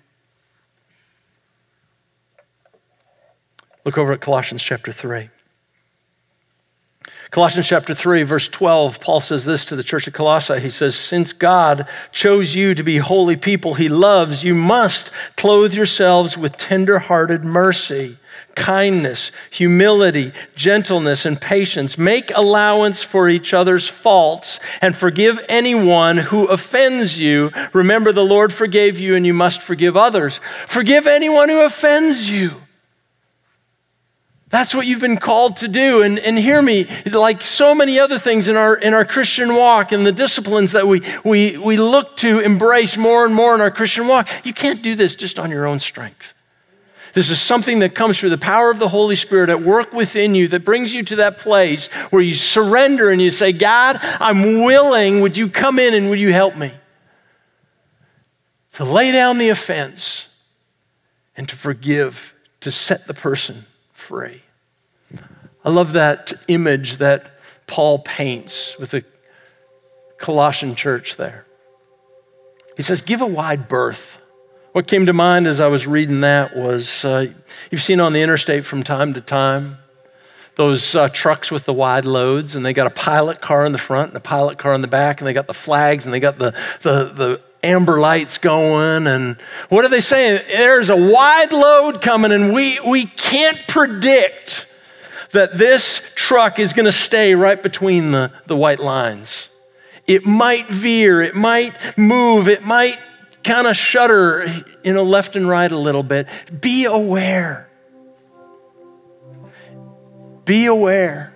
Look 3.86 3.98
over 3.98 4.12
at 4.12 4.20
Colossians 4.20 4.62
chapter 4.62 4.92
3. 4.92 5.30
Colossians 7.38 7.68
chapter 7.68 7.94
3, 7.94 8.24
verse 8.24 8.48
12, 8.48 9.00
Paul 9.00 9.22
says 9.22 9.46
this 9.46 9.66
to 9.66 9.76
the 9.76 9.84
church 9.84 10.08
of 10.08 10.14
Colossae. 10.14 10.60
He 10.60 10.72
says, 10.72 10.96
Since 10.96 11.34
God 11.34 11.88
chose 12.12 12.56
you 12.56 12.74
to 12.74 12.82
be 12.82 12.98
holy 12.98 13.36
people 13.36 13.76
he 13.76 13.90
loves, 13.90 14.44
you 14.44 14.56
must 14.56 15.12
clothe 15.36 15.72
yourselves 15.72 16.36
with 16.36 16.58
tender-hearted 16.58 17.44
mercy, 17.44 18.18
kindness, 18.56 19.32
humility, 19.52 20.34
gentleness, 20.56 21.26
and 21.26 21.40
patience. 21.40 21.96
Make 21.96 22.32
allowance 22.34 23.04
for 23.04 23.30
each 23.30 23.54
other's 23.54 23.88
faults 23.88 24.60
and 24.82 24.98
forgive 24.98 25.40
anyone 25.48 26.18
who 26.18 26.48
offends 26.48 27.20
you. 27.20 27.52
Remember, 27.72 28.12
the 28.12 28.26
Lord 28.26 28.52
forgave 28.52 28.98
you, 28.98 29.14
and 29.14 29.28
you 29.28 29.36
must 29.36 29.62
forgive 29.62 29.96
others. 29.96 30.40
Forgive 30.68 31.06
anyone 31.06 31.50
who 31.50 31.64
offends 31.64 32.32
you. 32.32 32.64
That's 34.50 34.74
what 34.74 34.86
you've 34.86 35.02
been 35.02 35.18
called 35.18 35.58
to 35.58 35.68
do. 35.68 36.02
And, 36.04 36.20
and 36.20 36.38
hear 36.38 36.62
me, 36.62 36.88
like 37.06 37.42
so 37.42 37.76
many 37.76 38.00
other 38.00 38.18
things 38.18 38.48
in 38.48 38.56
our, 38.56 38.76
in 38.76 38.94
our 38.94 39.04
Christian 39.04 39.56
walk 39.56 39.92
and 39.92 40.06
the 40.06 40.12
disciplines 40.12 40.72
that 40.72 40.88
we, 40.88 41.02
we, 41.26 41.58
we 41.58 41.76
look 41.76 42.16
to 42.18 42.40
embrace 42.40 42.96
more 42.96 43.26
and 43.26 43.36
more 43.36 43.56
in 43.56 43.62
our 43.62 43.72
Christian 43.72 44.08
walk, 44.08 44.30
you 44.46 44.54
can't 44.54 44.82
do 44.82 44.96
this 44.96 45.16
just 45.16 45.38
on 45.38 45.52
your 45.52 45.66
own 45.66 45.80
strength. 45.80 46.34
This 47.14 47.30
is 47.30 47.42
something 47.42 47.80
that 47.80 47.96
comes 47.96 48.20
through 48.20 48.30
the 48.30 48.38
power 48.38 48.70
of 48.70 48.80
the 48.80 48.88
Holy 48.88 49.16
Spirit 49.16 49.50
at 49.50 49.62
work 49.62 49.92
within 49.92 50.36
you 50.36 50.48
that 50.50 50.64
brings 50.64 50.94
you 50.94 51.04
to 51.04 51.18
that 51.18 51.40
place 51.40 51.88
where 52.12 52.22
you 52.22 52.36
surrender 52.36 53.10
and 53.10 53.22
you 53.22 53.32
say, 53.32 53.52
God, 53.52 53.98
I'm 54.02 54.64
willing. 54.64 55.22
Would 55.22 55.36
you 55.36 55.50
come 55.50 55.80
in 55.80 55.94
and 55.94 56.10
would 56.10 56.20
you 56.20 56.32
help 56.32 56.56
me? 56.56 56.74
To 58.74 58.86
lay 58.86 59.12
down 59.12 59.40
the 59.40 59.50
offense 59.50 60.28
and 61.36 61.50
to 61.50 61.58
forgive, 61.58 62.34
to 62.62 62.72
set 62.72 63.08
the 63.08 63.14
person 63.14 63.66
free. 64.08 64.42
I 65.66 65.70
love 65.70 65.94
that 65.94 66.32
image 66.48 66.98
that 66.98 67.40
Paul 67.68 68.00
paints 68.00 68.78
with 68.80 68.92
the 68.92 69.04
Colossian 70.18 70.76
church 70.76 71.18
there. 71.18 71.46
He 72.78 72.84
says, 72.84 73.02
Give 73.02 73.22
a 73.22 73.26
wide 73.26 73.68
berth. 73.68 74.18
What 74.72 74.88
came 74.88 75.08
to 75.08 75.14
mind 75.14 75.46
as 75.46 75.60
I 75.60 75.68
was 75.68 75.86
reading 75.86 76.22
that 76.22 76.56
was 76.56 77.04
uh, 77.04 77.34
you've 77.70 77.84
seen 77.84 78.00
on 78.00 78.14
the 78.14 78.22
interstate 78.22 78.66
from 78.66 78.84
time 78.84 79.14
to 79.16 79.22
time 79.22 79.78
those 80.56 80.96
uh, 80.96 81.10
trucks 81.10 81.52
with 81.52 81.66
the 81.66 81.74
wide 81.74 82.06
loads, 82.06 82.56
and 82.56 82.66
they 82.66 82.74
got 82.74 82.88
a 82.88 82.92
pilot 82.92 83.42
car 83.42 83.66
in 83.66 83.74
the 83.74 83.78
front 83.78 84.10
and 84.10 84.18
a 84.18 84.22
pilot 84.22 84.58
car 84.58 84.74
in 84.74 84.82
the 84.82 84.88
back, 84.88 85.20
and 85.20 85.28
they 85.28 85.34
got 85.34 85.48
the 85.48 85.54
flags 85.54 86.06
and 86.06 86.14
they 86.14 86.20
got 86.20 86.40
the, 86.40 86.54
the, 86.82 87.12
the 87.14 87.42
amber 87.68 88.00
lights 88.00 88.38
going. 88.38 89.08
And 89.08 89.38
what 89.70 89.86
are 89.86 89.90
they 89.90 90.02
saying? 90.02 90.44
There's 90.48 90.90
a 90.90 90.96
wide 90.96 91.52
load 91.52 92.02
coming, 92.02 92.32
and 92.32 92.54
we, 92.54 92.80
we 92.80 93.06
can't 93.06 93.60
predict 93.68 94.66
that 95.34 95.58
this 95.58 96.02
truck 96.16 96.58
is 96.58 96.74
going 96.74 96.86
to 96.86 96.92
stay 96.92 97.36
right 97.36 97.62
between 97.62 98.12
the, 98.12 98.32
the 98.48 98.56
white 98.56 98.80
lines. 98.80 99.50
It 100.06 100.26
might 100.26 100.70
veer, 100.70 101.22
it 101.22 101.36
might 101.36 101.76
move, 101.98 102.48
it 102.48 102.64
might 102.64 102.98
kind 103.44 103.68
of 103.68 103.76
shudder, 103.76 104.64
you 104.84 104.94
know, 104.94 105.04
left 105.04 105.36
and 105.36 105.48
right 105.48 105.72
a 105.72 105.78
little 105.78 106.04
bit. 106.04 106.28
Be 106.62 106.86
aware. 106.86 107.70
Be 110.46 110.66
aware. 110.66 111.34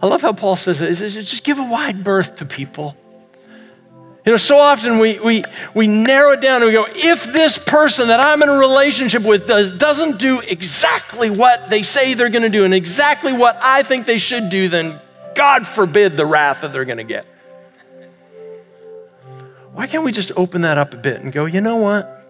I 0.00 0.06
love 0.06 0.22
how 0.22 0.32
Paul 0.32 0.56
says 0.56 0.80
it. 0.80 0.88
He 0.88 0.94
says, 0.94 1.14
just 1.14 1.44
give 1.44 1.58
a 1.58 1.64
wide 1.64 2.02
berth 2.02 2.36
to 2.36 2.46
people. 2.46 2.96
You 4.24 4.30
know, 4.30 4.38
so 4.38 4.56
often 4.56 5.00
we, 5.00 5.18
we, 5.18 5.42
we 5.74 5.88
narrow 5.88 6.32
it 6.32 6.40
down 6.40 6.62
and 6.62 6.66
we 6.66 6.72
go, 6.72 6.86
if 6.88 7.24
this 7.32 7.58
person 7.58 8.06
that 8.08 8.20
I'm 8.20 8.40
in 8.42 8.48
a 8.48 8.56
relationship 8.56 9.24
with 9.24 9.48
does, 9.48 9.72
doesn't 9.72 10.18
do 10.18 10.38
exactly 10.38 11.28
what 11.28 11.70
they 11.70 11.82
say 11.82 12.14
they're 12.14 12.28
going 12.28 12.44
to 12.44 12.48
do 12.48 12.64
and 12.64 12.72
exactly 12.72 13.32
what 13.32 13.58
I 13.60 13.82
think 13.82 14.06
they 14.06 14.18
should 14.18 14.48
do, 14.48 14.68
then 14.68 15.00
God 15.34 15.66
forbid 15.66 16.16
the 16.16 16.24
wrath 16.24 16.60
that 16.60 16.72
they're 16.72 16.84
going 16.84 16.98
to 16.98 17.04
get. 17.04 17.26
Why 19.72 19.88
can't 19.88 20.04
we 20.04 20.12
just 20.12 20.30
open 20.36 20.60
that 20.60 20.78
up 20.78 20.94
a 20.94 20.98
bit 20.98 21.20
and 21.20 21.32
go, 21.32 21.46
you 21.46 21.60
know 21.60 21.78
what? 21.78 22.20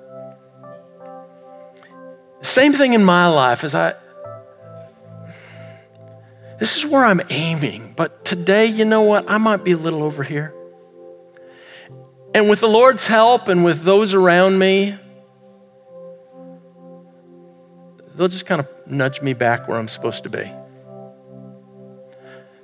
Same 2.41 2.73
thing 2.73 2.95
in 2.95 3.05
my 3.05 3.27
life 3.27 3.65
as 3.65 3.75
I, 3.75 3.95
this 6.59 6.79
is 6.79 6.87
where 6.87 7.05
I'm 7.05 7.21
aiming, 7.29 7.93
but 7.97 8.25
today, 8.25 8.65
you 8.65 8.87
know 8.87 9.03
what? 9.03 9.29
I 9.29 9.37
might 9.37 9.63
be 9.63 9.73
a 9.73 9.77
little 9.77 10.03
over 10.03 10.23
here. 10.23 10.55
And 12.35 12.49
with 12.49 12.61
the 12.61 12.69
Lord's 12.69 13.07
help 13.07 13.49
and 13.49 13.65
with 13.65 13.83
those 13.83 14.15
around 14.15 14.59
me, 14.59 14.99
they'll 18.17 18.29
just 18.29 18.47
kind 18.47 18.61
of 18.61 18.69
nudge 18.87 19.21
me 19.21 19.35
back 19.35 19.69
where 19.69 19.79
I'm 19.79 19.89
supposed 19.89 20.23
to 20.25 20.31
be. 20.31 20.51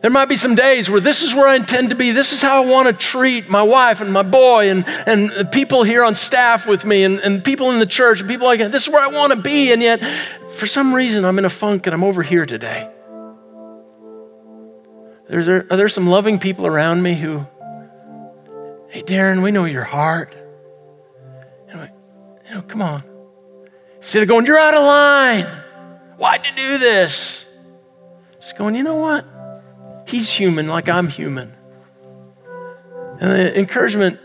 There 0.00 0.12
might 0.12 0.28
be 0.28 0.36
some 0.36 0.54
days 0.54 0.88
where 0.88 1.00
this 1.00 1.22
is 1.22 1.34
where 1.34 1.48
I 1.48 1.56
intend 1.56 1.90
to 1.90 1.96
be. 1.96 2.12
This 2.12 2.32
is 2.32 2.40
how 2.40 2.62
I 2.62 2.66
want 2.66 2.86
to 2.86 2.92
treat 2.92 3.50
my 3.50 3.62
wife 3.62 4.00
and 4.00 4.12
my 4.12 4.22
boy 4.22 4.70
and, 4.70 4.86
and 4.86 5.50
people 5.50 5.82
here 5.82 6.04
on 6.04 6.14
staff 6.14 6.66
with 6.66 6.84
me 6.84 7.02
and, 7.02 7.18
and 7.18 7.42
people 7.42 7.72
in 7.72 7.80
the 7.80 7.86
church 7.86 8.20
and 8.20 8.28
people 8.28 8.46
like 8.46 8.60
that. 8.60 8.70
This 8.70 8.84
is 8.84 8.88
where 8.88 9.02
I 9.02 9.08
want 9.08 9.34
to 9.34 9.40
be. 9.40 9.72
And 9.72 9.82
yet, 9.82 10.00
for 10.54 10.68
some 10.68 10.94
reason, 10.94 11.24
I'm 11.24 11.36
in 11.38 11.44
a 11.44 11.50
funk 11.50 11.86
and 11.88 11.94
I'm 11.94 12.04
over 12.04 12.22
here 12.22 12.46
today. 12.46 12.88
There's, 15.28 15.48
are 15.48 15.76
there 15.76 15.88
some 15.88 16.06
loving 16.06 16.38
people 16.38 16.64
around 16.64 17.02
me 17.02 17.14
who 17.14 17.44
Hey, 18.88 19.02
Darren, 19.02 19.42
we 19.42 19.50
know 19.50 19.66
your 19.66 19.84
heart. 19.84 20.34
And 21.68 21.90
you 22.48 22.54
know, 22.54 22.62
come 22.62 22.80
on. 22.80 23.04
Instead 23.98 24.22
of 24.22 24.28
going, 24.28 24.46
You're 24.46 24.58
out 24.58 24.74
of 24.74 24.82
line. 24.82 25.46
Why'd 26.16 26.46
you 26.46 26.52
do 26.56 26.78
this? 26.78 27.44
Just 28.40 28.56
going, 28.56 28.74
You 28.74 28.82
know 28.82 28.96
what? 28.96 29.26
He's 30.06 30.30
human 30.30 30.68
like 30.68 30.88
I'm 30.88 31.08
human. 31.08 31.52
And 33.20 33.30
the 33.30 33.58
encouragement, 33.58 34.18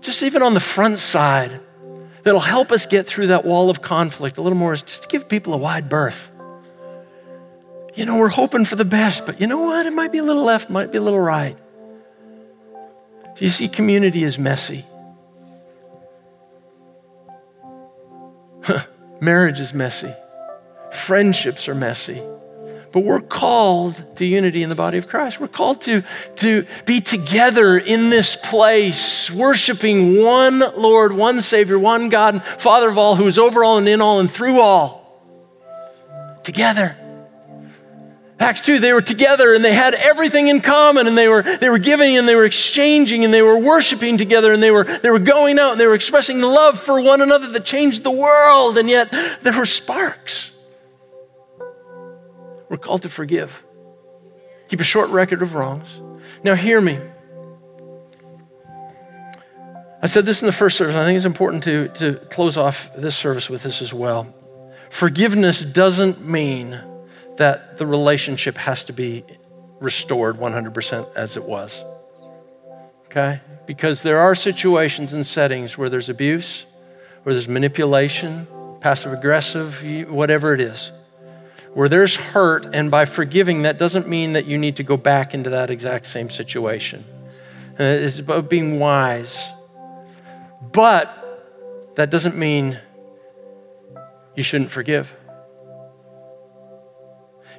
just 0.00 0.22
even 0.22 0.42
on 0.42 0.54
the 0.54 0.60
front 0.60 0.98
side, 0.98 1.60
that'll 2.22 2.40
help 2.40 2.72
us 2.72 2.86
get 2.86 3.06
through 3.06 3.26
that 3.26 3.44
wall 3.44 3.68
of 3.68 3.82
conflict 3.82 4.38
a 4.38 4.42
little 4.42 4.56
more 4.56 4.72
is 4.72 4.82
just 4.82 5.02
to 5.02 5.08
give 5.08 5.28
people 5.28 5.52
a 5.52 5.58
wide 5.58 5.90
berth. 5.90 6.30
You 7.94 8.06
know, 8.06 8.16
we're 8.16 8.28
hoping 8.28 8.64
for 8.64 8.76
the 8.76 8.84
best, 8.84 9.26
but 9.26 9.40
you 9.40 9.46
know 9.46 9.58
what? 9.58 9.84
It 9.84 9.92
might 9.92 10.12
be 10.12 10.18
a 10.18 10.22
little 10.22 10.44
left, 10.44 10.70
might 10.70 10.90
be 10.90 10.98
a 10.98 11.02
little 11.02 11.20
right. 11.20 11.58
Do 13.36 13.44
you 13.44 13.50
see 13.50 13.68
community 13.68 14.24
is 14.24 14.38
messy? 14.38 14.86
Marriage 19.20 19.60
is 19.60 19.74
messy. 19.74 20.14
Friendships 20.92 21.68
are 21.68 21.74
messy. 21.74 22.22
But 22.92 23.00
we're 23.04 23.20
called 23.20 24.16
to 24.16 24.24
unity 24.24 24.62
in 24.62 24.70
the 24.70 24.74
body 24.74 24.96
of 24.96 25.06
Christ. 25.06 25.38
We're 25.38 25.48
called 25.48 25.82
to, 25.82 26.02
to 26.36 26.66
be 26.86 27.02
together 27.02 27.76
in 27.76 28.08
this 28.08 28.36
place, 28.36 29.30
worshiping 29.30 30.22
one 30.22 30.60
Lord, 30.60 31.12
one 31.12 31.42
Savior, 31.42 31.78
one 31.78 32.08
God, 32.08 32.42
Father 32.58 32.88
of 32.88 32.96
all, 32.96 33.16
who 33.16 33.26
is 33.26 33.36
over 33.38 33.62
all 33.62 33.76
and 33.76 33.86
in 33.86 34.00
all 34.00 34.18
and 34.18 34.30
through 34.30 34.60
all. 34.60 35.04
Together. 36.42 36.96
Acts 38.38 38.60
2, 38.62 38.80
they 38.80 38.92
were 38.92 39.00
together 39.00 39.54
and 39.54 39.64
they 39.64 39.72
had 39.72 39.94
everything 39.94 40.48
in 40.48 40.60
common 40.60 41.06
and 41.06 41.16
they 41.16 41.26
were, 41.26 41.42
they 41.42 41.70
were 41.70 41.78
giving 41.78 42.18
and 42.18 42.28
they 42.28 42.34
were 42.34 42.44
exchanging 42.44 43.24
and 43.24 43.32
they 43.32 43.40
were 43.40 43.58
worshiping 43.58 44.18
together 44.18 44.52
and 44.52 44.62
they 44.62 44.70
were, 44.70 44.84
they 44.84 45.08
were 45.08 45.18
going 45.18 45.58
out 45.58 45.72
and 45.72 45.80
they 45.80 45.86
were 45.86 45.94
expressing 45.94 46.42
love 46.42 46.78
for 46.78 47.00
one 47.00 47.22
another 47.22 47.48
that 47.48 47.64
changed 47.64 48.02
the 48.02 48.10
world. 48.10 48.76
And 48.76 48.90
yet 48.90 49.10
there 49.42 49.54
were 49.54 49.64
sparks. 49.64 50.50
We're 52.68 52.76
called 52.76 53.02
to 53.02 53.08
forgive, 53.08 53.52
keep 54.68 54.80
a 54.80 54.84
short 54.84 55.08
record 55.10 55.40
of 55.40 55.54
wrongs. 55.54 55.88
Now, 56.44 56.56
hear 56.56 56.80
me. 56.80 57.00
I 60.02 60.08
said 60.08 60.26
this 60.26 60.42
in 60.42 60.46
the 60.46 60.52
first 60.52 60.76
service, 60.76 60.94
I 60.94 61.04
think 61.04 61.16
it's 61.16 61.24
important 61.24 61.64
to, 61.64 61.88
to 61.88 62.16
close 62.30 62.58
off 62.58 62.90
this 62.98 63.16
service 63.16 63.48
with 63.48 63.62
this 63.62 63.80
as 63.80 63.94
well. 63.94 64.32
Forgiveness 64.90 65.64
doesn't 65.64 66.24
mean 66.24 66.80
that 67.36 67.78
the 67.78 67.86
relationship 67.86 68.56
has 68.56 68.84
to 68.84 68.92
be 68.92 69.24
restored 69.80 70.38
100% 70.38 71.14
as 71.14 71.36
it 71.36 71.44
was. 71.44 71.84
Okay? 73.06 73.40
Because 73.66 74.02
there 74.02 74.18
are 74.18 74.34
situations 74.34 75.12
and 75.12 75.26
settings 75.26 75.76
where 75.76 75.88
there's 75.88 76.08
abuse, 76.08 76.64
where 77.22 77.34
there's 77.34 77.48
manipulation, 77.48 78.46
passive 78.80 79.12
aggressive, 79.12 79.82
whatever 80.08 80.54
it 80.54 80.60
is, 80.60 80.92
where 81.74 81.88
there's 81.88 82.16
hurt, 82.16 82.66
and 82.72 82.90
by 82.90 83.04
forgiving, 83.04 83.62
that 83.62 83.78
doesn't 83.78 84.08
mean 84.08 84.32
that 84.32 84.46
you 84.46 84.56
need 84.56 84.76
to 84.76 84.82
go 84.82 84.96
back 84.96 85.34
into 85.34 85.50
that 85.50 85.70
exact 85.70 86.06
same 86.06 86.30
situation. 86.30 87.04
Uh, 87.78 87.84
it's 87.84 88.18
about 88.18 88.48
being 88.48 88.78
wise. 88.78 89.38
But 90.72 91.92
that 91.96 92.10
doesn't 92.10 92.36
mean 92.36 92.78
you 94.34 94.42
shouldn't 94.42 94.70
forgive. 94.70 95.12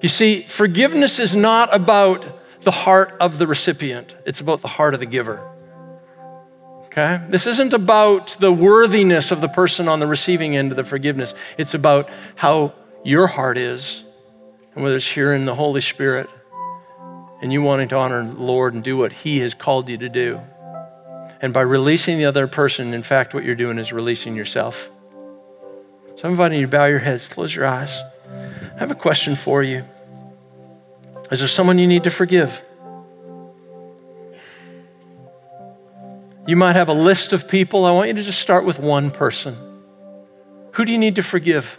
You 0.01 0.10
see, 0.10 0.43
forgiveness 0.43 1.19
is 1.19 1.36
not 1.36 1.73
about 1.73 2.25
the 2.63 2.71
heart 2.71 3.15
of 3.19 3.38
the 3.38 3.47
recipient, 3.47 4.15
it's 4.25 4.41
about 4.41 4.62
the 4.62 4.67
heart 4.67 4.93
of 4.93 4.99
the 4.99 5.05
giver. 5.05 5.47
Okay? 6.86 7.23
This 7.29 7.45
isn't 7.45 7.73
about 7.73 8.38
the 8.39 8.51
worthiness 8.51 9.31
of 9.31 9.41
the 9.41 9.47
person 9.47 9.88
on 9.88 9.99
the 9.99 10.07
receiving 10.07 10.57
end 10.57 10.71
of 10.71 10.77
the 10.77 10.83
forgiveness. 10.83 11.33
It's 11.57 11.73
about 11.73 12.10
how 12.36 12.73
your 13.03 13.27
heart 13.27 13.57
is, 13.57 14.03
and 14.73 14.83
whether 14.83 14.97
it's 14.97 15.07
here 15.07 15.33
in 15.33 15.45
the 15.45 15.55
Holy 15.55 15.81
Spirit 15.81 16.29
and 17.41 17.53
you 17.53 17.62
wanting 17.62 17.89
to 17.89 17.95
honor 17.95 18.25
the 18.25 18.41
Lord 18.41 18.73
and 18.73 18.83
do 18.83 18.97
what 18.97 19.13
He 19.13 19.39
has 19.39 19.53
called 19.53 19.89
you 19.89 19.97
to 19.97 20.10
do. 20.10 20.41
And 21.39 21.53
by 21.53 21.62
releasing 21.62 22.17
the 22.17 22.25
other 22.25 22.47
person, 22.47 22.93
in 22.93 23.03
fact, 23.03 23.33
what 23.33 23.43
you're 23.43 23.55
doing 23.55 23.77
is 23.77 23.93
releasing 23.93 24.36
yourself. 24.36 24.89
So 26.15 26.23
I'm 26.23 26.31
inviting 26.31 26.60
you 26.60 26.65
to 26.65 26.71
bow 26.71 26.86
your 26.86 26.99
heads, 26.99 27.29
close 27.29 27.53
your 27.53 27.65
eyes. 27.65 27.95
I 28.30 28.80
have 28.80 28.92
a 28.92 28.96
question 28.96 29.36
for 29.36 29.63
you. 29.63 29.86
Is 31.32 31.40
there 31.40 31.48
someone 31.48 31.78
you 31.78 31.88
need 31.88 32.04
to 32.04 32.12
forgive? 32.12 32.62
You 36.48 36.56
might 36.56 36.78
have 36.78 36.88
a 36.88 36.94
list 36.94 37.34
of 37.34 37.48
people. 37.48 37.84
I 37.84 37.92
want 37.92 38.08
you 38.08 38.13
to 38.13 38.24
just 38.24 38.40
start 38.40 38.63
with 38.63 38.80
one 38.80 39.12
person. 39.12 39.58
Who 40.74 40.86
do 40.86 40.92
you 40.92 40.98
need 40.98 41.16
to 41.16 41.24
forgive? 41.24 41.78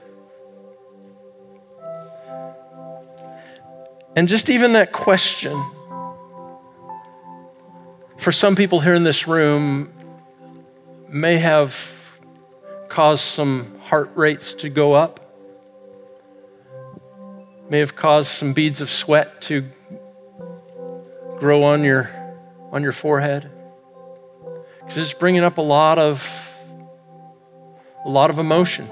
And 4.14 4.28
just 4.28 4.50
even 4.50 4.72
that 4.72 4.92
question, 4.92 5.64
for 8.18 8.32
some 8.32 8.56
people 8.56 8.80
here 8.80 8.94
in 8.94 9.04
this 9.04 9.26
room, 9.26 9.92
may 11.08 11.38
have 11.38 11.74
caused 12.88 13.22
some 13.22 13.78
heart 13.80 14.10
rates 14.16 14.52
to 14.54 14.68
go 14.68 14.92
up 14.92 15.27
may 17.70 17.80
have 17.80 17.94
caused 17.94 18.28
some 18.28 18.52
beads 18.52 18.80
of 18.80 18.90
sweat 18.90 19.42
to 19.42 19.68
grow 21.38 21.62
on 21.64 21.84
your, 21.84 22.10
on 22.72 22.82
your 22.82 22.92
forehead. 22.92 23.50
Because 24.80 24.96
it's 24.96 25.12
bringing 25.12 25.44
up 25.44 25.58
a 25.58 25.62
lot 25.62 25.98
of, 25.98 26.26
a 28.04 28.08
lot 28.08 28.30
of 28.30 28.38
emotion. 28.38 28.88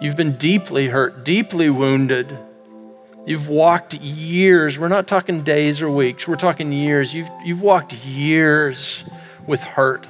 You've 0.00 0.16
been 0.16 0.36
deeply 0.36 0.88
hurt, 0.88 1.24
deeply 1.24 1.68
wounded. 1.68 2.36
You've 3.26 3.48
walked 3.48 3.94
years. 3.94 4.78
We're 4.78 4.88
not 4.88 5.06
talking 5.06 5.42
days 5.42 5.80
or 5.80 5.90
weeks. 5.90 6.26
We're 6.26 6.36
talking 6.36 6.72
years. 6.72 7.12
You've, 7.12 7.28
you've 7.44 7.60
walked 7.60 7.92
years 7.92 9.04
with 9.46 9.60
hurt. 9.60 10.06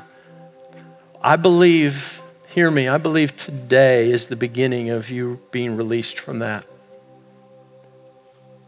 I 1.23 1.37
believe, 1.37 2.21
hear 2.49 2.71
me, 2.71 2.89
I 2.89 2.99
believe 2.99 3.37
today 3.37 4.11
is 4.11 4.27
the 4.27 4.37
beginning 4.37 4.91
of 4.91 5.09
you 5.09 5.41
being 5.51 5.77
released 5.77 6.19
from 6.19 6.41
that. 6.41 6.67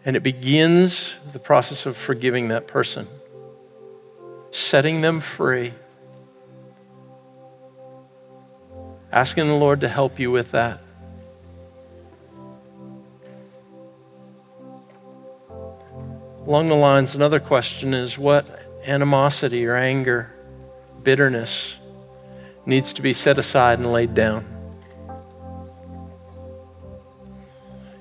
And 0.04 0.16
it 0.16 0.22
begins 0.22 1.14
the 1.32 1.38
process 1.38 1.86
of 1.86 1.96
forgiving 1.96 2.48
that 2.48 2.66
person, 2.66 3.08
setting 4.52 5.00
them 5.00 5.20
free, 5.20 5.72
asking 9.10 9.48
the 9.48 9.54
Lord 9.54 9.80
to 9.80 9.88
help 9.88 10.18
you 10.18 10.30
with 10.30 10.50
that. 10.50 10.80
Along 16.46 16.68
the 16.68 16.74
lines, 16.74 17.14
another 17.14 17.40
question 17.40 17.94
is 17.94 18.18
what 18.18 18.46
animosity 18.84 19.64
or 19.64 19.76
anger, 19.76 20.30
bitterness 21.02 21.76
needs 22.66 22.92
to 22.92 23.00
be 23.00 23.14
set 23.14 23.38
aside 23.38 23.78
and 23.78 23.90
laid 23.90 24.12
down? 24.12 24.44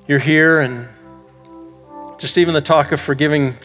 You're 0.05 0.19
here, 0.19 0.59
and 0.59 0.89
just 2.23 2.37
even 2.37 2.53
the 2.53 2.61
talk 2.61 2.93
of 2.93 3.01
forgiving 3.01 3.57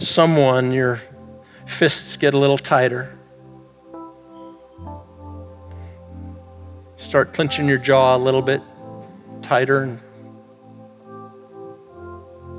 someone, 0.00 0.72
your 0.72 1.00
fists 1.68 2.16
get 2.16 2.34
a 2.34 2.36
little 2.36 2.58
tighter. 2.58 3.16
Start 6.96 7.32
clenching 7.32 7.68
your 7.68 7.78
jaw 7.78 8.16
a 8.16 8.18
little 8.18 8.42
bit 8.42 8.60
tighter. 9.40 9.84
And 9.84 10.00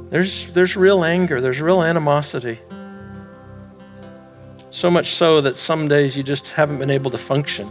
there's, 0.09 0.47
there's 0.53 0.77
real 0.77 1.03
anger, 1.03 1.41
there's 1.41 1.59
real 1.59 1.83
animosity. 1.83 2.61
So 4.69 4.89
much 4.89 5.15
so 5.15 5.41
that 5.41 5.57
some 5.57 5.89
days 5.89 6.15
you 6.15 6.23
just 6.23 6.47
haven't 6.47 6.79
been 6.79 6.89
able 6.89 7.11
to 7.11 7.17
function. 7.17 7.69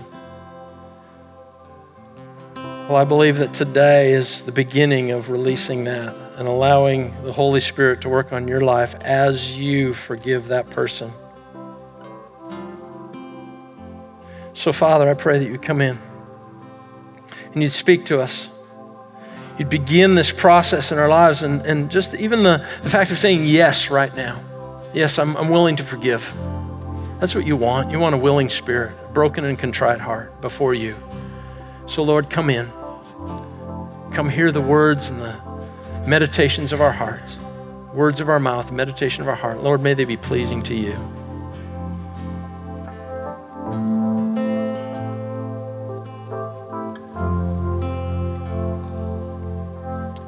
Well, 2.89 2.95
I 2.95 3.05
believe 3.05 3.39
that 3.39 3.53
today 3.53 4.12
is 4.12 4.45
the 4.45 4.53
beginning 4.53 5.11
of 5.11 5.28
releasing 5.28 5.82
that 5.84 6.14
and 6.37 6.47
allowing 6.47 7.12
the 7.24 7.32
Holy 7.32 7.59
Spirit 7.59 8.03
to 8.03 8.09
work 8.09 8.32
on 8.32 8.47
your 8.47 8.61
life 8.61 8.95
as 9.01 9.59
you 9.59 9.93
forgive 9.93 10.47
that 10.47 10.70
person. 10.70 11.12
So, 14.55 14.72
Father, 14.72 15.11
I 15.11 15.14
pray 15.14 15.41
that 15.41 15.47
you 15.47 15.59
come 15.59 15.80
in 15.80 15.99
and 17.53 17.61
you'd 17.61 17.72
speak 17.72 18.05
to 18.05 18.20
us. 18.20 18.47
You'd 19.59 19.68
begin 19.68 20.14
this 20.14 20.30
process 20.30 20.93
in 20.93 20.99
our 20.99 21.09
lives, 21.09 21.43
and, 21.43 21.62
and 21.62 21.91
just 21.91 22.14
even 22.14 22.45
the, 22.45 22.64
the 22.84 22.91
fact 22.91 23.11
of 23.11 23.18
saying 23.18 23.47
yes 23.47 23.91
right 23.91 24.14
now. 24.14 24.41
Yes, 24.95 25.18
I'm, 25.18 25.37
I'm 25.37 25.51
willing 25.51 25.74
to 25.74 25.84
forgive. 25.84 26.22
That's 27.18 27.34
what 27.34 27.49
you 27.49 27.57
want. 27.57 27.91
You 27.91 27.99
want 27.99 28.14
a 28.14 28.18
willing 28.18 28.49
spirit, 28.49 28.95
a 29.03 29.12
broken 29.12 29.45
and 29.45 29.59
contrite 29.59 30.01
heart 30.01 30.41
before 30.41 30.72
you. 30.72 30.95
So, 31.89 32.05
Lord, 32.05 32.30
come 32.30 32.49
in. 32.51 32.70
Come 34.17 34.31
hear 34.31 34.51
the 34.51 34.62
words 34.62 35.11
and 35.11 35.21
the 35.21 35.37
meditations 36.07 36.73
of 36.73 36.81
our 36.81 36.91
hearts, 36.91 37.37
words 37.93 38.19
of 38.19 38.31
our 38.31 38.41
mouth, 38.41 38.73
meditation 38.73 39.21
of 39.21 39.29
our 39.29 39.35
heart. 39.35 39.62
Lord, 39.62 39.83
may 39.83 39.93
they 39.93 40.07
be 40.07 40.17
pleasing 40.17 40.62
to 40.62 40.75
you. 40.75 40.95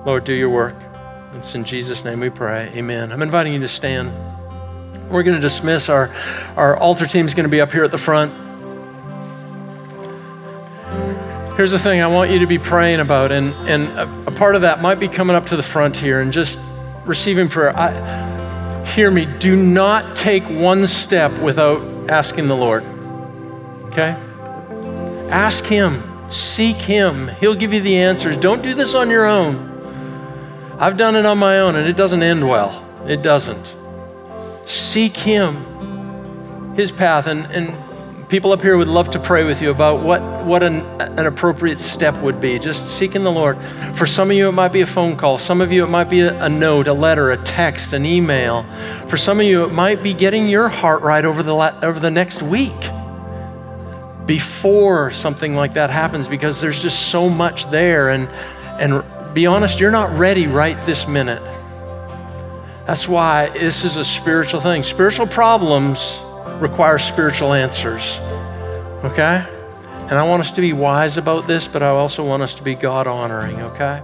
Lord, 0.04 0.24
do 0.24 0.34
your 0.34 0.50
work. 0.50 0.74
It's 1.36 1.54
in 1.54 1.64
Jesus' 1.64 2.04
name 2.04 2.20
we 2.20 2.28
pray. 2.28 2.70
Amen. 2.74 3.10
I'm 3.10 3.22
inviting 3.22 3.54
you 3.54 3.60
to 3.60 3.68
stand. 3.68 4.12
We're 5.10 5.22
going 5.22 5.36
to 5.36 5.40
dismiss. 5.40 5.88
Our, 5.88 6.14
our 6.56 6.76
altar 6.76 7.06
team 7.06 7.24
is 7.24 7.32
going 7.32 7.44
to 7.44 7.50
be 7.50 7.62
up 7.62 7.72
here 7.72 7.84
at 7.84 7.90
the 7.90 7.96
front. 7.96 8.47
Here's 11.58 11.72
the 11.72 11.78
thing 11.80 12.00
I 12.00 12.06
want 12.06 12.30
you 12.30 12.38
to 12.38 12.46
be 12.46 12.56
praying 12.56 13.00
about, 13.00 13.32
and, 13.32 13.52
and 13.68 13.88
a, 13.98 14.28
a 14.28 14.30
part 14.30 14.54
of 14.54 14.62
that 14.62 14.80
might 14.80 15.00
be 15.00 15.08
coming 15.08 15.34
up 15.34 15.46
to 15.46 15.56
the 15.56 15.62
front 15.64 15.96
here 15.96 16.20
and 16.20 16.32
just 16.32 16.56
receiving 17.04 17.48
prayer. 17.48 17.76
I, 17.76 18.84
hear 18.94 19.10
me, 19.10 19.24
do 19.40 19.56
not 19.56 20.14
take 20.14 20.44
one 20.44 20.86
step 20.86 21.36
without 21.40 21.82
asking 22.08 22.46
the 22.46 22.54
Lord. 22.54 22.84
Okay? 23.86 24.10
Ask 25.30 25.64
Him, 25.64 26.30
seek 26.30 26.76
Him. 26.76 27.26
He'll 27.40 27.56
give 27.56 27.72
you 27.74 27.80
the 27.80 27.96
answers. 27.96 28.36
Don't 28.36 28.62
do 28.62 28.72
this 28.72 28.94
on 28.94 29.10
your 29.10 29.26
own. 29.26 30.76
I've 30.78 30.96
done 30.96 31.16
it 31.16 31.26
on 31.26 31.38
my 31.38 31.58
own, 31.58 31.74
and 31.74 31.88
it 31.88 31.96
doesn't 31.96 32.22
end 32.22 32.48
well. 32.48 32.86
It 33.08 33.22
doesn't. 33.22 33.74
Seek 34.66 35.16
Him, 35.16 36.76
His 36.76 36.92
path, 36.92 37.26
and, 37.26 37.46
and 37.46 37.74
people 38.28 38.52
up 38.52 38.60
here 38.60 38.76
would 38.76 38.88
love 38.88 39.10
to 39.10 39.18
pray 39.18 39.44
with 39.44 39.62
you 39.62 39.70
about 39.70 40.02
what, 40.02 40.20
what 40.44 40.62
an, 40.62 40.80
an 41.00 41.26
appropriate 41.26 41.78
step 41.78 42.14
would 42.22 42.40
be. 42.40 42.58
Just 42.58 42.98
seeking 42.98 43.24
the 43.24 43.32
Lord. 43.32 43.56
For 43.96 44.06
some 44.06 44.30
of 44.30 44.36
you, 44.36 44.48
it 44.48 44.52
might 44.52 44.72
be 44.72 44.82
a 44.82 44.86
phone 44.86 45.16
call. 45.16 45.38
Some 45.38 45.60
of 45.62 45.72
you, 45.72 45.82
it 45.82 45.88
might 45.88 46.10
be 46.10 46.20
a, 46.20 46.42
a 46.44 46.48
note, 46.48 46.88
a 46.88 46.92
letter, 46.92 47.30
a 47.30 47.38
text, 47.38 47.94
an 47.94 48.04
email. 48.04 48.66
For 49.08 49.16
some 49.16 49.40
of 49.40 49.46
you, 49.46 49.64
it 49.64 49.72
might 49.72 50.02
be 50.02 50.12
getting 50.12 50.46
your 50.46 50.68
heart 50.68 51.02
right 51.02 51.24
over 51.24 51.42
the, 51.42 51.54
over 51.84 51.98
the 51.98 52.10
next 52.10 52.42
week 52.42 52.78
before 54.26 55.10
something 55.10 55.56
like 55.56 55.72
that 55.74 55.88
happens 55.88 56.28
because 56.28 56.60
there's 56.60 56.82
just 56.82 57.10
so 57.10 57.30
much 57.30 57.70
there. 57.70 58.10
And, 58.10 58.28
and 58.78 59.34
be 59.34 59.46
honest, 59.46 59.80
you're 59.80 59.90
not 59.90 60.16
ready 60.18 60.46
right 60.46 60.76
this 60.84 61.08
minute. 61.08 61.42
That's 62.86 63.08
why 63.08 63.48
this 63.50 63.84
is 63.84 63.96
a 63.96 64.04
spiritual 64.04 64.60
thing. 64.60 64.82
Spiritual 64.82 65.26
problems 65.26 66.20
requires 66.60 67.02
spiritual 67.04 67.52
answers. 67.52 68.18
Okay? 69.04 69.46
And 70.08 70.12
I 70.14 70.22
want 70.26 70.40
us 70.40 70.50
to 70.52 70.60
be 70.60 70.72
wise 70.72 71.16
about 71.16 71.46
this, 71.46 71.68
but 71.68 71.82
I 71.82 71.88
also 71.88 72.24
want 72.24 72.42
us 72.42 72.54
to 72.54 72.62
be 72.62 72.74
God 72.74 73.06
honoring, 73.06 73.60
okay? 73.60 74.02